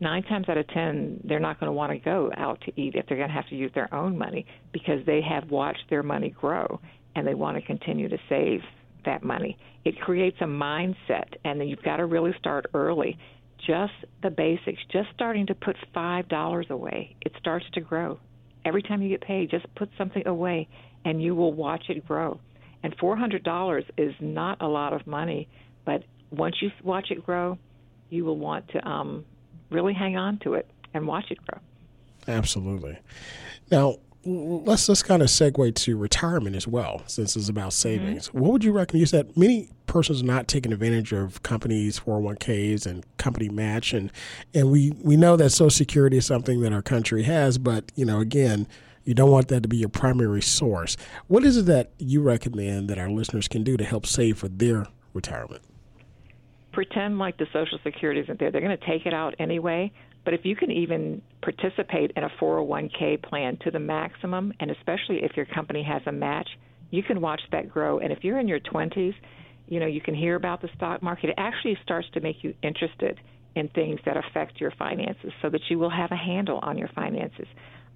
nine 0.03 0.25
times 0.25 0.49
out 0.49 0.59
of 0.59 0.67
ten, 0.69 1.21
they're 1.25 1.41
not 1.41 1.59
going 1.61 1.69
to 1.69 1.73
want 1.73 1.93
to 1.93 1.99
go 1.99 2.31
out 2.37 2.61
to 2.63 2.81
eat 2.81 2.95
if 2.97 3.07
they're 3.07 3.17
going 3.17 3.29
to 3.29 3.35
have 3.35 3.49
to 3.49 3.55
use 3.55 3.71
their 3.75 3.93
own 3.95 4.19
money 4.19 4.45
because 4.73 4.99
they 5.07 5.23
have 5.23 5.49
watched 5.51 5.85
their 5.89 6.03
money 6.03 6.29
grow 6.29 6.81
and 7.15 7.27
they 7.27 7.35
want 7.35 7.57
to 7.57 7.63
continue 7.63 8.09
to 8.09 8.19
save 8.29 8.61
that 9.05 9.23
money. 9.23 9.57
It 9.85 10.01
creates 10.01 10.37
a 10.41 10.45
mindset, 10.45 11.35
and 11.45 11.61
then 11.61 11.69
you've 11.69 11.83
got 11.83 11.97
to 11.97 12.07
really 12.07 12.35
start 12.39 12.67
early. 12.75 13.19
Just 13.67 13.93
the 14.23 14.31
basics, 14.31 14.81
just 14.91 15.09
starting 15.15 15.47
to 15.47 15.55
put 15.55 15.77
$5 15.95 16.71
away, 16.71 17.17
it 17.21 17.33
starts 17.39 17.67
to 17.75 17.81
grow. 17.81 18.19
Every 18.65 18.83
time 18.83 19.03
you 19.03 19.09
get 19.09 19.21
paid, 19.21 19.51
just 19.51 19.67
put 19.75 19.89
something 19.99 20.27
away, 20.27 20.69
and 21.05 21.23
you 21.23 21.35
will 21.35 21.53
watch 21.53 21.85
it 21.89 22.07
grow. 22.07 22.41
And 22.83 22.97
$400 22.99 23.85
is 23.97 24.15
not 24.21 24.61
a 24.61 24.67
lot 24.67 24.93
of 24.93 25.07
money, 25.07 25.49
but 25.85 26.03
once 26.31 26.57
you 26.61 26.71
watch 26.83 27.11
it 27.11 27.25
grow, 27.25 27.59
you 28.11 28.25
will 28.25 28.39
want 28.39 28.69
to 28.69 28.89
um, 28.89 29.25
really 29.71 29.95
hang 29.95 30.17
on 30.17 30.39
to 30.41 30.55
it 30.55 30.69
and 30.95 31.07
watch 31.07 31.31
it 31.31 31.39
grow. 31.47 31.61
Absolutely. 32.29 32.99
Now, 33.71 33.97
let's 34.25 34.87
just 34.87 35.05
kind 35.05 35.23
of 35.23 35.29
segue 35.29 35.75
to 35.75 35.97
retirement 35.97 36.57
as 36.57 36.67
well, 36.67 37.03
since 37.07 37.37
it's 37.37 37.49
about 37.49 37.71
mm-hmm. 37.71 37.71
savings. 37.71 38.29
Mm-hmm. 38.29 38.39
What 38.39 38.53
would 38.53 38.65
you 38.65 38.73
recommend? 38.73 39.01
You 39.01 39.07
said 39.07 39.37
many 39.37 39.71
persons 39.87 40.23
are 40.23 40.27
not 40.27 40.49
taking 40.49 40.73
advantage 40.73 41.13
of 41.13 41.43
companies' 41.43 42.01
401ks 42.01 42.87
and 42.87 43.05
company 43.17 43.49
match, 43.49 43.93
and 43.93 44.11
and 44.55 44.71
we 44.71 44.93
we 45.03 45.17
know 45.17 45.37
that 45.37 45.51
Social 45.51 45.71
Security 45.71 46.19
is 46.19 46.27
something 46.27 46.61
that 46.61 46.73
our 46.73 46.83
country 46.83 47.25
has, 47.25 47.59
but 47.59 47.91
you 47.95 48.05
know, 48.05 48.21
again. 48.21 48.67
You 49.05 49.15
don't 49.15 49.33
want 49.33 49.49
that 49.49 49.65
to 49.65 49.69
be 49.69 49.79
your 49.79 49.89
primary 49.89 50.41
source. 50.41 50.97
What 51.27 51.43
is 51.43 51.57
it 51.57 51.67
that 51.67 51.91
you 51.99 52.23
recommend 52.23 52.89
that 52.89 52.99
our 52.99 53.11
listeners 53.11 53.49
can 53.49 53.65
do 53.65 53.77
to 53.77 53.83
help 53.83 54.07
save 54.07 54.39
for 54.39 54.47
their 54.47 54.87
retirement? 55.13 55.65
pretend 56.73 57.19
like 57.19 57.37
the 57.37 57.47
Social 57.53 57.79
Security 57.85 58.21
isn't 58.21 58.39
there. 58.39 58.51
They're 58.51 58.61
going 58.61 58.77
to 58.77 58.87
take 58.87 59.07
it 59.07 59.15
out 59.15 59.35
anyway. 59.39 59.93
But 60.25 60.35
if 60.35 60.45
you 60.45 60.55
can 60.55 60.71
even 60.71 61.23
participate 61.43 62.13
in 62.17 62.25
a 62.25 62.29
401k 62.41 63.23
plan 63.23 63.59
to 63.65 63.71
the 63.71 63.81
maximum, 63.81 64.53
and 64.61 64.71
especially 64.71 65.23
if 65.23 65.37
your 65.37 65.47
company 65.47 65.83
has 65.83 66.03
a 66.07 66.13
match, 66.13 66.49
you 66.91 67.03
can 67.03 67.21
watch 67.21 67.41
that 67.51 67.69
grow. 67.69 67.99
And 67.99 68.13
if 68.13 68.23
you're 68.23 68.39
in 68.39 68.47
your 68.47 68.61
20s, 68.61 69.15
you 69.69 69.81
know, 69.81 69.87
you 69.87 70.01
can 70.01 70.15
hear 70.15 70.37
about 70.37 70.61
the 70.61 70.69
stock 70.77 71.03
market. 71.03 71.31
It 71.31 71.37
actually 71.39 71.79
starts 71.83 72.07
to 72.15 72.21
make 72.21 72.45
you 72.45 72.55
interested 72.63 73.19
in 73.55 73.69
things 73.69 74.01
that 74.05 74.17
affect 74.17 74.61
your 74.61 74.71
finances 74.73 75.33
so 75.41 75.51
that 75.51 75.61
you 75.69 75.79
will 75.79 75.91
have 75.91 76.11
a 76.13 76.17
handle 76.17 76.59
on 76.63 76.79
your 76.79 76.89
finances. 76.95 77.47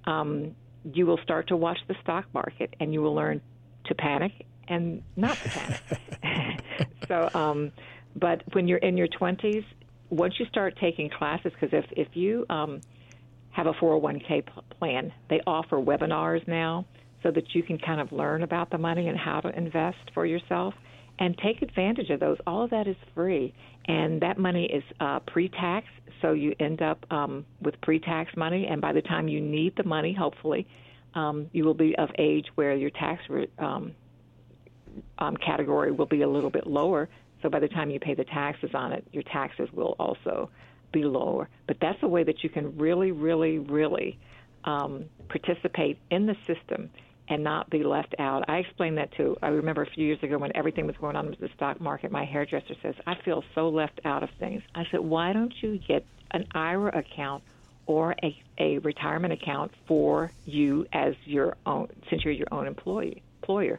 Um, 0.05 0.55
you 0.93 1.07
will 1.07 1.19
start 1.23 1.49
to 1.49 1.57
watch 1.57 1.79
the 1.89 1.95
stock 2.03 2.27
market 2.33 2.75
and 2.81 2.93
you 2.93 3.03
will 3.03 3.15
learn 3.15 3.41
to 3.87 3.95
panic 3.95 4.33
and 4.69 5.03
not 5.17 5.37
to 5.37 5.49
panic. 5.49 6.63
so, 7.09 7.31
um, 7.35 7.73
but 8.15 8.43
when 8.53 8.69
you're 8.69 8.79
in 8.79 8.97
your 8.97 9.09
20s, 9.09 9.65
once 10.11 10.35
you 10.39 10.47
start 10.47 10.77
taking 10.81 11.11
classes, 11.11 11.53
because 11.59 11.71
if 11.73 11.85
if 11.93 12.17
you 12.17 12.47
um, 12.51 12.81
have 13.51 13.67
a 13.67 13.73
401k 13.73 14.45
plan, 14.79 15.13
they 15.31 15.41
offer 15.47 15.77
webinars 15.77 16.47
now 16.47 16.85
so 17.23 17.31
that 17.31 17.55
you 17.55 17.63
can 17.63 17.79
kind 17.79 18.01
of 18.01 18.13
learn 18.13 18.43
about 18.43 18.71
the 18.71 18.79
money 18.79 19.09
and 19.09 19.19
how 19.19 19.41
to 19.41 19.49
invest 19.57 19.99
for 20.15 20.27
yourself 20.27 20.75
and 21.19 21.37
take 21.39 21.63
advantage 21.63 22.11
of 22.11 22.21
those. 22.21 22.37
All 22.47 22.63
of 22.63 22.71
that 22.71 22.87
is 22.87 22.97
free, 23.15 23.55
and 23.87 24.21
that 24.21 24.39
money 24.39 24.67
is 24.67 24.85
uh, 25.01 25.21
pre-tax, 25.21 25.87
so 26.21 26.33
you 26.33 26.55
end 26.61 26.83
up 26.83 27.05
um, 27.11 27.47
with 27.63 27.81
pre-tax 27.81 28.37
money. 28.37 28.67
And 28.67 28.81
by 28.81 28.93
the 28.93 29.03
time 29.03 29.29
you 29.29 29.41
need 29.41 29.75
the 29.77 29.85
money, 29.85 30.15
hopefully, 30.15 30.67
um, 31.15 31.49
you 31.53 31.65
will 31.65 31.75
be 31.75 31.97
of 31.97 32.11
age 32.19 32.47
where 32.55 32.75
your 32.75 32.91
tax 32.91 33.23
re- 33.31 33.49
um, 33.59 33.93
um, 35.19 35.37
category 35.39 35.91
will 35.93 36.07
be 36.07 36.23
a 36.23 36.29
little 36.29 36.51
bit 36.51 36.67
lower. 36.67 37.09
So 37.47 37.51
by 37.51 37.61
the 37.61 37.69
time 37.69 37.91
you 37.91 38.01
pay 38.01 38.15
the 38.15 38.25
taxes 38.25 38.71
on 38.75 38.93
it, 38.93 39.07
your 39.13 39.23
taxes 39.23 39.69
will 39.73 39.95
also 40.01 40.51
be 40.91 41.05
lower. 41.05 41.49
But 41.69 41.77
that's 41.81 42.03
a 42.03 42.09
way 42.09 42.25
that 42.25 42.43
you 42.43 42.51
can 42.51 42.77
really, 42.77 43.13
really, 43.13 43.61
really 43.61 44.19
um, 44.65 45.05
participate 45.29 45.97
in 46.11 46.27
the 46.27 46.35
system 46.45 46.91
and 47.29 47.45
not 47.45 47.71
be 47.71 47.85
left 47.85 48.17
out. 48.19 48.51
I 48.51 48.57
explained 48.57 48.99
that 48.99 49.13
too. 49.13 49.37
I 49.43 49.51
remember 49.51 49.83
a 49.83 49.87
few 49.87 50.05
years 50.05 50.21
ago 50.25 50.39
when 50.39 50.57
everything 50.57 50.89
was 50.89 50.97
going 50.97 51.15
on 51.15 51.31
with 51.31 51.39
the 51.39 51.49
stock 51.55 51.81
market, 51.81 52.11
my 52.11 52.25
hairdresser 52.25 52.75
says, 52.83 52.97
I 53.07 53.15
feel 53.15 53.45
so 53.55 53.69
left 53.69 54.01
out 54.05 54.25
of 54.25 54.31
things. 54.41 54.65
I 54.75 54.85
said, 54.91 54.99
why 54.99 55.33
don't 55.33 55.55
you 55.63 55.79
get 55.79 56.05
an 56.33 56.49
IRA 56.53 56.99
account 56.99 57.45
or 57.87 58.17
a, 58.25 58.43
a 58.59 58.79
retirement 58.79 59.33
account 59.33 59.71
for 59.87 60.33
you 60.47 60.89
as 60.93 61.15
your 61.25 61.57
own, 61.65 61.91
since 62.11 62.25
you're 62.25 62.35
your 62.35 62.49
own 62.51 62.67
employee, 62.67 63.23
employer? 63.41 63.79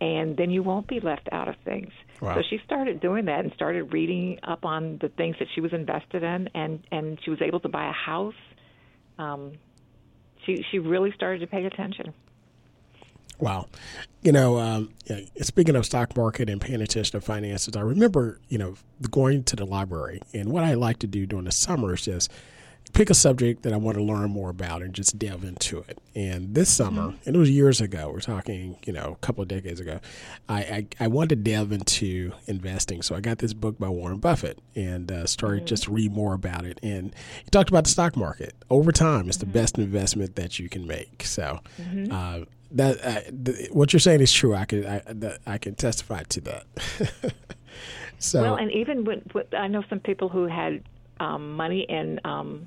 and 0.00 0.36
then 0.36 0.50
you 0.50 0.62
won't 0.62 0.86
be 0.86 1.00
left 1.00 1.28
out 1.30 1.48
of 1.48 1.56
things. 1.64 1.92
Wow. 2.20 2.34
So 2.34 2.42
she 2.48 2.60
started 2.64 3.00
doing 3.00 3.26
that 3.26 3.40
and 3.40 3.52
started 3.54 3.92
reading 3.92 4.38
up 4.42 4.64
on 4.64 4.98
the 5.00 5.08
things 5.08 5.36
that 5.38 5.48
she 5.54 5.60
was 5.60 5.72
invested 5.72 6.22
in, 6.22 6.48
and 6.54 6.84
and 6.92 7.18
she 7.24 7.30
was 7.30 7.40
able 7.40 7.60
to 7.60 7.68
buy 7.68 7.88
a 7.88 7.92
house. 7.92 8.34
Um, 9.18 9.52
she 10.44 10.64
she 10.70 10.78
really 10.78 11.12
started 11.12 11.40
to 11.40 11.46
pay 11.46 11.64
attention. 11.64 12.12
Wow. 13.38 13.68
You 14.22 14.32
know, 14.32 14.58
um, 14.58 14.92
speaking 15.40 15.74
of 15.74 15.86
stock 15.86 16.14
market 16.14 16.50
and 16.50 16.60
paying 16.60 16.82
attention 16.82 17.18
to 17.18 17.24
finances, 17.24 17.74
I 17.74 17.80
remember, 17.80 18.38
you 18.48 18.58
know, 18.58 18.74
going 19.10 19.44
to 19.44 19.56
the 19.56 19.64
library. 19.64 20.20
And 20.34 20.52
what 20.52 20.62
I 20.62 20.74
like 20.74 20.98
to 20.98 21.06
do 21.06 21.24
during 21.24 21.46
the 21.46 21.52
summer 21.52 21.94
is 21.94 22.02
just 22.02 22.30
pick 22.92 23.10
a 23.10 23.14
subject 23.14 23.62
that 23.62 23.72
I 23.72 23.76
want 23.76 23.96
to 23.96 24.02
learn 24.02 24.30
more 24.30 24.50
about 24.50 24.82
and 24.82 24.94
just 24.94 25.18
delve 25.18 25.44
into 25.44 25.78
it. 25.88 25.98
And 26.14 26.54
this 26.54 26.70
summer, 26.70 27.08
mm-hmm. 27.08 27.28
and 27.28 27.36
it 27.36 27.38
was 27.38 27.50
years 27.50 27.80
ago, 27.80 28.10
we're 28.12 28.20
talking, 28.20 28.76
you 28.84 28.92
know, 28.92 29.16
a 29.20 29.26
couple 29.26 29.42
of 29.42 29.48
decades 29.48 29.80
ago, 29.80 30.00
I, 30.48 30.58
I, 30.58 30.86
I, 31.00 31.06
wanted 31.08 31.44
to 31.44 31.50
delve 31.50 31.72
into 31.72 32.32
investing. 32.46 33.02
So 33.02 33.14
I 33.14 33.20
got 33.20 33.38
this 33.38 33.52
book 33.52 33.78
by 33.78 33.88
Warren 33.88 34.18
Buffett 34.18 34.58
and 34.74 35.10
uh, 35.10 35.26
started 35.26 35.58
mm-hmm. 35.58 35.66
just 35.66 35.84
to 35.84 35.92
read 35.92 36.12
more 36.12 36.34
about 36.34 36.64
it. 36.64 36.78
And 36.82 37.14
he 37.44 37.50
talked 37.50 37.70
about 37.70 37.84
the 37.84 37.90
stock 37.90 38.16
market. 38.16 38.54
Over 38.68 38.92
time, 38.92 39.28
it's 39.28 39.38
mm-hmm. 39.38 39.52
the 39.52 39.58
best 39.58 39.78
investment 39.78 40.36
that 40.36 40.58
you 40.58 40.68
can 40.68 40.86
make. 40.86 41.24
So, 41.24 41.60
mm-hmm. 41.80 42.12
uh, 42.12 42.44
that 42.72 43.04
uh, 43.04 43.66
what 43.72 43.92
you're 43.92 44.00
saying 44.00 44.20
is 44.20 44.32
true. 44.32 44.54
I 44.54 44.64
can 44.64 44.86
I, 44.86 45.02
I 45.46 45.58
can 45.58 45.74
testify 45.74 46.22
to 46.22 46.40
that. 46.42 46.66
so 48.18 48.42
well, 48.42 48.54
and 48.56 48.70
even 48.70 49.04
with, 49.04 49.52
I 49.54 49.66
know 49.66 49.82
some 49.90 49.98
people 49.98 50.28
who 50.28 50.46
had 50.46 50.82
um, 51.18 51.56
money 51.56 51.84
in 51.88 52.20
um, 52.24 52.66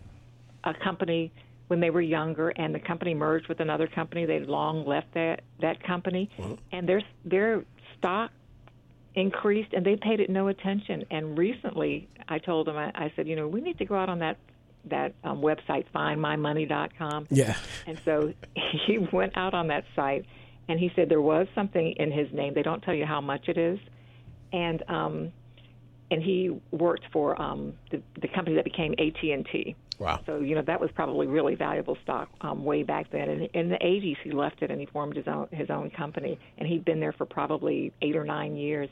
a 0.64 0.74
company 0.74 1.32
when 1.68 1.80
they 1.80 1.90
were 1.90 2.02
younger, 2.02 2.50
and 2.50 2.74
the 2.76 2.80
company 2.80 3.14
merged 3.14 3.48
with 3.48 3.60
another 3.60 3.88
company. 3.88 4.26
They'd 4.26 4.46
long 4.46 4.86
left 4.86 5.14
that 5.14 5.42
that 5.62 5.84
company, 5.84 6.30
mm-hmm. 6.38 6.56
and 6.72 6.88
their 6.88 7.02
their 7.26 7.64
stock 7.98 8.32
increased, 9.16 9.74
and 9.74 9.86
they 9.86 9.96
paid 9.96 10.20
it 10.20 10.30
no 10.30 10.48
attention. 10.48 11.06
And 11.12 11.38
recently, 11.38 12.08
I 12.28 12.40
told 12.40 12.68
them, 12.68 12.78
I, 12.78 12.92
I 12.96 13.14
said, 13.16 13.28
you 13.28 13.36
know, 13.36 13.48
we 13.48 13.62
need 13.62 13.78
to 13.78 13.86
go 13.86 13.96
out 13.96 14.10
on 14.10 14.20
that 14.20 14.38
that 14.86 15.14
um, 15.24 15.42
website, 15.42 15.86
findmymoney.com. 15.96 17.28
Yeah. 17.30 17.56
And 17.88 18.00
so 18.04 18.34
he 18.86 18.98
went 18.98 19.38
out 19.38 19.54
on 19.54 19.68
that 19.68 19.86
site, 19.96 20.26
and 20.68 20.80
he 20.80 20.92
said 20.96 21.10
there 21.10 21.22
was 21.22 21.48
something 21.56 21.94
in 21.98 22.12
his 22.12 22.32
name. 22.34 22.54
They 22.54 22.64
don't 22.64 22.82
tell 22.82 22.96
you 22.96 23.06
how 23.06 23.22
much 23.22 23.48
it 23.48 23.58
is, 23.58 23.80
and 24.52 24.84
um, 24.90 25.32
and 26.12 26.22
he 26.22 26.52
worked 26.72 27.06
for 27.12 27.42
um, 27.42 27.74
the, 27.90 28.02
the 28.22 28.28
company 28.28 28.56
that 28.58 28.66
became 28.66 28.94
AT 28.94 29.24
and 29.24 29.48
T. 29.52 29.76
Wow. 30.00 30.20
So 30.26 30.40
you 30.40 30.56
know 30.56 30.64
that 30.64 30.80
was 30.82 30.90
probably 30.92 31.28
really 31.28 31.56
valuable 31.56 31.98
stock 32.04 32.30
um, 32.42 32.66
way 32.66 32.84
back 32.84 33.12
then. 33.12 33.30
And 33.30 33.50
in 33.54 33.70
the 33.70 33.76
80s, 33.78 34.18
he 34.24 34.32
left 34.32 34.62
it 34.62 34.72
and 34.72 34.80
he 34.80 34.86
formed 34.88 35.16
his 35.16 35.28
own 35.28 35.48
his 35.52 35.70
own 35.70 35.92
company, 35.92 36.40
and 36.58 36.68
he'd 36.68 36.86
been 36.86 37.00
there 37.00 37.14
for 37.14 37.26
probably 37.26 37.94
eight 38.02 38.16
or 38.16 38.24
nine 38.24 38.56
years. 38.56 38.90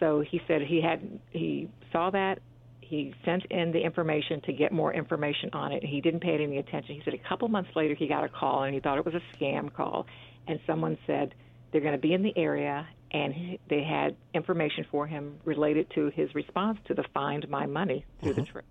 So 0.00 0.20
he 0.20 0.40
said 0.46 0.62
he 0.62 0.80
had 0.80 1.20
he 1.30 1.68
saw 1.92 2.10
that 2.10 2.40
he 2.80 3.14
sent 3.24 3.46
in 3.46 3.72
the 3.72 3.80
information 3.80 4.42
to 4.42 4.52
get 4.52 4.70
more 4.70 4.92
information 4.92 5.50
on 5.54 5.72
it. 5.72 5.82
He 5.82 6.00
didn't 6.00 6.20
pay 6.20 6.34
it 6.34 6.40
any 6.40 6.58
attention. 6.58 6.94
He 6.96 7.02
said 7.04 7.14
a 7.14 7.28
couple 7.28 7.48
months 7.48 7.70
later 7.74 7.94
he 7.94 8.06
got 8.06 8.24
a 8.24 8.28
call 8.28 8.64
and 8.64 8.74
he 8.74 8.80
thought 8.80 8.98
it 8.98 9.06
was 9.06 9.14
a 9.14 9.36
scam 9.36 9.72
call, 9.72 10.06
and 10.46 10.60
someone 10.66 10.98
said 11.06 11.34
they're 11.72 11.80
going 11.80 11.94
to 11.94 11.98
be 11.98 12.12
in 12.12 12.22
the 12.22 12.36
area 12.36 12.86
and 13.10 13.32
he, 13.32 13.60
they 13.68 13.82
had 13.82 14.16
information 14.34 14.84
for 14.90 15.06
him 15.06 15.38
related 15.44 15.88
to 15.94 16.10
his 16.10 16.34
response 16.34 16.78
to 16.86 16.94
the 16.94 17.04
Find 17.14 17.48
My 17.48 17.66
Money 17.66 18.04
through 18.20 18.32
mm-hmm. 18.32 18.40
the 18.40 18.46
trip. 18.46 18.64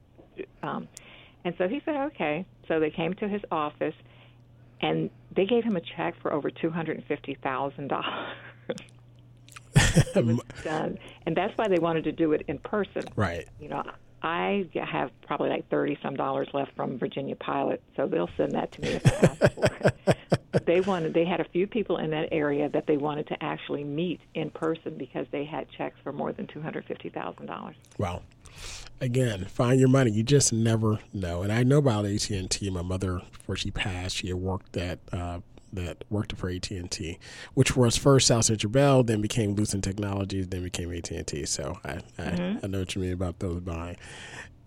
Um, 0.62 0.88
and 1.46 1.54
so 1.58 1.68
he 1.68 1.82
said, 1.86 1.96
okay. 1.96 2.46
So 2.68 2.80
they 2.80 2.90
came 2.90 3.14
to 3.16 3.28
his 3.28 3.42
office, 3.52 3.96
and 4.82 5.10
they 5.36 5.46
gave 5.46 5.64
him 5.64 5.76
a 5.76 5.82
check 5.82 6.16
for 6.22 6.32
over 6.32 6.50
two 6.50 6.70
hundred 6.70 6.98
and 6.98 7.06
fifty 7.06 7.36
thousand 7.36 7.90
dollars. 7.90 8.36
done, 10.64 10.98
and 11.26 11.36
that's 11.36 11.58
why 11.58 11.68
they 11.68 11.80
wanted 11.80 12.04
to 12.06 12.12
do 12.12 12.34
it 12.34 12.44
in 12.48 12.58
person. 12.60 13.04
Right. 13.16 13.48
You 13.60 13.70
know, 13.70 13.84
I 14.22 14.70
have 14.76 15.12
probably 15.26 15.50
like 15.50 15.70
thirty 15.70 15.98
some 16.02 16.16
dollars 16.16 16.48
left 16.54 16.76
from 16.76 16.98
Virginian-Pilot, 16.98 17.82
so 17.96 18.08
they'll 18.08 18.30
send 18.38 18.54
that 18.54 18.72
to 18.74 18.82
me 18.82 18.88
if 18.90 19.06
I 19.06 19.28
ask 19.28 19.54
for 19.54 19.66
it. 19.66 20.18
They 20.66 20.82
wanted 20.82 21.14
they 21.14 21.26
had 21.26 21.40
a 21.42 21.46
few 21.46 21.66
people 21.66 21.98
in 21.98 22.12
that 22.12 22.30
area 22.32 22.70
that 22.70 22.86
they 22.86 22.96
wanted 22.96 23.28
to 23.28 23.44
actually 23.44 23.84
meet 23.84 24.22
in 24.36 24.52
person 24.52 24.98
because 24.98 25.26
they 25.32 25.46
had 25.46 25.68
checks 25.70 25.98
for 26.04 26.14
more 26.14 26.32
than 26.32 26.48
two 26.48 26.62
hundred 26.62 26.86
fifty 26.86 27.10
thousand 27.10 27.48
dollars. 27.48 27.76
Wow. 27.98 28.22
Again, 29.02 29.46
find 29.46 29.80
your 29.80 29.90
money. 29.90 30.12
You 30.12 30.24
just 30.24 30.54
never 30.54 31.00
know. 31.14 31.42
And 31.42 31.52
I 31.52 31.64
know 31.64 31.80
about 31.80 32.06
AT 32.06 32.30
and 32.30 32.50
T. 32.50 32.70
My 32.70 32.82
mother, 32.82 33.22
before 33.32 33.56
she 33.56 33.72
passed, 33.72 34.16
she 34.16 34.28
had 34.28 34.38
worked 34.38 34.78
at 34.78 35.00
uh, 35.12 35.40
that 35.74 36.04
worked 36.10 36.36
for 36.38 36.50
AT 36.50 36.70
and 36.72 36.90
T, 36.90 37.20
which 37.54 37.76
was 37.76 37.98
first 37.98 38.28
South 38.28 38.46
Central 38.46 38.72
Bell, 38.72 39.04
then 39.04 39.22
became 39.22 39.56
Lucent 39.56 39.84
Technologies, 39.84 40.48
then 40.48 40.64
became 40.64 40.94
AT 40.94 41.10
and 41.12 41.28
T. 41.28 41.46
So 41.46 41.80
I, 41.84 42.00
I, 42.18 42.22
mm-hmm. 42.22 42.66
I 42.66 42.68
know 42.68 42.80
what 42.80 42.96
you 42.96 43.02
mean 43.02 43.14
about 43.14 43.40
those 43.40 43.60
buying. 43.60 43.98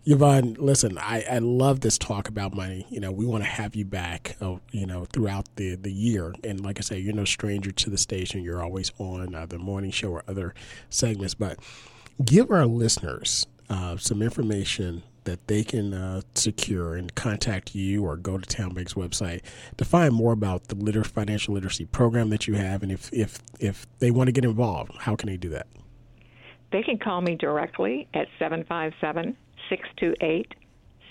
Yvonne, 0.08 0.54
listen, 0.54 0.98
I, 0.98 1.24
I 1.28 1.38
love 1.38 1.80
this 1.80 1.98
talk 1.98 2.28
about 2.28 2.54
money. 2.54 2.86
You 2.90 3.00
know, 3.00 3.10
we 3.10 3.26
want 3.26 3.42
to 3.42 3.50
have 3.50 3.74
you 3.74 3.84
back, 3.84 4.36
uh, 4.40 4.56
you 4.70 4.86
know, 4.86 5.04
throughout 5.06 5.48
the, 5.56 5.74
the 5.74 5.92
year. 5.92 6.32
And 6.44 6.60
like 6.60 6.78
I 6.78 6.82
say, 6.82 6.98
you're 6.98 7.12
no 7.12 7.24
stranger 7.24 7.72
to 7.72 7.90
the 7.90 7.98
station. 7.98 8.42
You're 8.42 8.62
always 8.62 8.92
on 8.98 9.34
uh, 9.34 9.46
the 9.46 9.58
morning 9.58 9.90
show 9.90 10.10
or 10.10 10.22
other 10.28 10.54
segments. 10.90 11.34
But 11.34 11.58
give 12.24 12.52
our 12.52 12.66
listeners 12.66 13.46
uh, 13.68 13.96
some 13.96 14.22
information 14.22 15.02
that 15.24 15.46
they 15.48 15.62
can 15.62 15.92
uh, 15.92 16.22
secure 16.34 16.94
and 16.94 17.14
contact 17.14 17.74
you 17.74 18.04
or 18.04 18.16
go 18.16 18.38
to 18.38 18.46
TowneBank's 18.46 18.94
website 18.94 19.42
to 19.76 19.84
find 19.84 20.14
more 20.14 20.32
about 20.32 20.68
the 20.68 20.74
liter- 20.76 21.04
financial 21.04 21.54
literacy 21.54 21.84
program 21.84 22.30
that 22.30 22.46
you 22.46 22.54
have. 22.54 22.82
And 22.82 22.90
if, 22.90 23.12
if, 23.12 23.38
if 23.60 23.86
they 23.98 24.10
want 24.10 24.28
to 24.28 24.32
get 24.32 24.44
involved, 24.44 24.92
how 25.00 25.16
can 25.16 25.28
they 25.28 25.36
do 25.36 25.48
that? 25.50 25.66
They 26.72 26.82
can 26.82 26.98
call 26.98 27.20
me 27.20 27.34
directly 27.36 28.08
at 28.14 28.28
757 28.38 29.36
628 29.68 30.54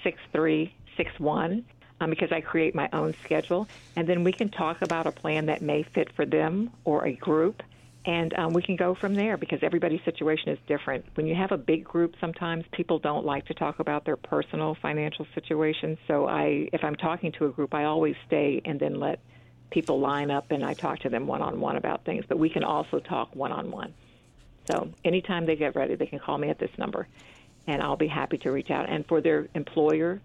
6361 0.03 1.65
um, 1.99 2.09
because 2.09 2.31
I 2.31 2.41
create 2.41 2.75
my 2.75 2.89
own 2.93 3.13
schedule. 3.23 3.67
And 3.95 4.07
then 4.07 4.23
we 4.23 4.31
can 4.31 4.49
talk 4.49 4.81
about 4.81 5.07
a 5.07 5.11
plan 5.11 5.47
that 5.47 5.61
may 5.61 5.83
fit 5.83 6.11
for 6.13 6.25
them 6.25 6.71
or 6.83 7.05
a 7.05 7.13
group 7.13 7.63
and 8.05 8.33
um, 8.35 8.53
we 8.53 8.61
can 8.61 8.75
go 8.75 8.93
from 8.93 9.15
there 9.15 9.35
because 9.35 9.59
everybody's 9.63 10.03
situation 10.03 10.49
is 10.49 10.59
different. 10.67 11.05
When 11.15 11.25
you 11.25 11.33
have 11.33 11.51
a 11.51 11.57
big 11.57 11.83
group, 11.83 12.13
sometimes 12.21 12.63
people 12.71 12.99
don't 12.99 13.25
like 13.25 13.45
to 13.47 13.55
talk 13.55 13.79
about 13.79 14.05
their 14.05 14.15
personal 14.15 14.75
financial 14.79 15.25
situation. 15.33 15.97
So 16.07 16.27
I, 16.27 16.69
if 16.71 16.83
I'm 16.83 16.95
talking 16.95 17.31
to 17.33 17.45
a 17.45 17.49
group, 17.49 17.73
I 17.73 17.85
always 17.85 18.15
stay 18.27 18.61
and 18.63 18.79
then 18.79 18.99
let 18.99 19.19
people 19.71 19.99
line 19.99 20.29
up 20.29 20.51
and 20.51 20.63
I 20.63 20.75
talk 20.75 20.99
to 20.99 21.09
them 21.09 21.25
one 21.25 21.41
on 21.41 21.59
one 21.59 21.77
about 21.77 22.05
things. 22.05 22.25
But 22.27 22.37
we 22.37 22.49
can 22.49 22.63
also 22.63 22.99
talk 22.99 23.35
one 23.35 23.51
on 23.51 23.71
one. 23.71 23.93
So 24.69 24.91
anytime 25.03 25.47
they 25.47 25.55
get 25.55 25.75
ready, 25.75 25.95
they 25.95 26.05
can 26.05 26.19
call 26.19 26.37
me 26.37 26.49
at 26.49 26.59
this 26.59 26.71
number, 26.77 27.07
and 27.67 27.81
I'll 27.81 27.97
be 27.97 28.07
happy 28.07 28.37
to 28.39 28.51
reach 28.51 28.71
out. 28.71 28.89
And 28.89 29.05
for 29.05 29.21
their 29.21 29.47
employer, 29.53 30.21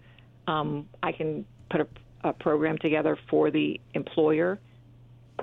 um, 0.47 0.87
I 1.01 1.11
can 1.11 1.45
put 1.69 1.81
a, 1.81 1.87
a 2.23 2.33
program 2.33 2.77
together 2.77 3.17
for 3.29 3.51
the 3.51 3.79
employer 3.93 4.59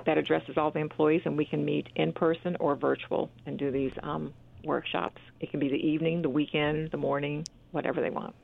that 0.05 0.17
addresses 0.17 0.57
all 0.57 0.71
the 0.71 0.79
employees, 0.79 1.21
and 1.25 1.37
we 1.37 1.45
can 1.45 1.63
meet 1.63 1.87
in 1.95 2.13
person 2.13 2.55
or 2.59 2.75
virtual 2.75 3.29
and 3.45 3.57
do 3.57 3.71
these 3.71 3.91
um, 4.03 4.33
workshops. 4.63 5.21
It 5.39 5.51
can 5.51 5.59
be 5.59 5.69
the 5.69 5.75
evening, 5.75 6.21
the 6.21 6.29
weekend, 6.29 6.91
the 6.91 6.97
morning, 6.97 7.45
whatever 7.71 8.01
they 8.01 8.09
want. 8.09 8.35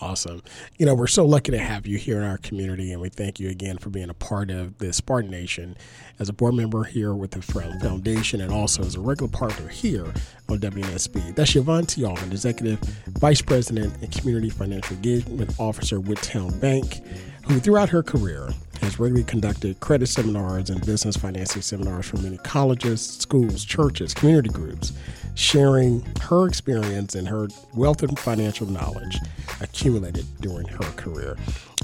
Awesome. 0.00 0.42
You 0.78 0.86
know, 0.86 0.94
we're 0.94 1.06
so 1.06 1.26
lucky 1.26 1.52
to 1.52 1.58
have 1.58 1.86
you 1.86 1.98
here 1.98 2.16
in 2.16 2.24
our 2.24 2.38
community, 2.38 2.92
and 2.92 3.00
we 3.00 3.10
thank 3.10 3.38
you 3.38 3.50
again 3.50 3.76
for 3.76 3.90
being 3.90 4.08
a 4.08 4.14
part 4.14 4.50
of 4.50 4.78
the 4.78 4.92
Spartan 4.92 5.30
Nation 5.30 5.76
as 6.18 6.28
a 6.30 6.32
board 6.32 6.54
member 6.54 6.84
here 6.84 7.14
with 7.14 7.32
the 7.32 7.42
Foundation 7.42 8.40
and 8.40 8.50
also 8.50 8.82
as 8.82 8.94
a 8.94 9.00
regular 9.00 9.30
partner 9.30 9.68
here 9.68 10.06
on 10.48 10.58
WNSB. 10.60 11.34
That's 11.34 11.54
Yvonne 11.54 11.86
T. 11.86 12.02
Allmond, 12.02 12.32
Executive 12.32 12.78
Vice 13.18 13.42
President 13.42 13.94
and 14.00 14.10
Community 14.10 14.48
Financial 14.48 14.96
Engagement 14.96 15.54
Officer 15.58 16.00
with 16.00 16.18
TowneBank, 16.20 17.06
who 17.46 17.60
throughout 17.60 17.90
her 17.90 18.02
career 18.02 18.48
has 18.82 18.98
regularly 18.98 19.24
conducted 19.24 19.80
credit 19.80 20.06
seminars 20.08 20.70
and 20.70 20.84
business 20.84 21.16
financing 21.16 21.62
seminars 21.62 22.06
for 22.06 22.18
many 22.18 22.36
colleges, 22.38 23.00
schools, 23.00 23.64
churches, 23.64 24.12
community 24.12 24.50
groups, 24.50 24.92
sharing 25.34 26.00
her 26.20 26.46
experience 26.46 27.14
and 27.14 27.26
her 27.26 27.48
wealth 27.74 28.02
of 28.02 28.10
financial 28.18 28.66
knowledge 28.66 29.18
accumulated 29.60 30.26
during 30.40 30.66
her 30.66 30.90
career. 30.96 31.36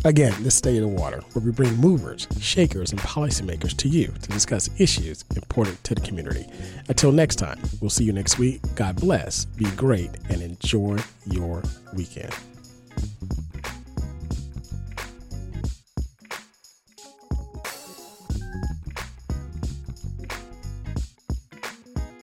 Again, 0.05 0.35
this 0.43 0.55
State 0.55 0.77
of 0.77 0.83
the 0.83 0.89
Water, 0.89 1.21
where 1.33 1.45
we 1.45 1.51
bring 1.51 1.75
movers, 1.77 2.29
shakers, 2.41 2.93
and 2.93 3.01
policymakers 3.01 3.77
to 3.79 3.89
you 3.89 4.09
to 4.09 4.29
discuss 4.29 4.69
issues 4.79 5.25
important 5.35 5.83
to 5.85 5.95
the 5.95 6.01
community. 6.03 6.47
Until 6.89 7.11
next 7.13 7.37
time, 7.37 7.59
we'll 7.81 7.91
see 7.91 8.05
you 8.05 8.13
next 8.13 8.39
week. 8.39 8.61
God 8.75 8.97
bless, 8.97 9.45
be 9.45 9.65
great, 9.73 10.11
and 10.29 10.43
enjoy 10.43 10.99
your 11.27 11.63
weekend. 11.95 12.35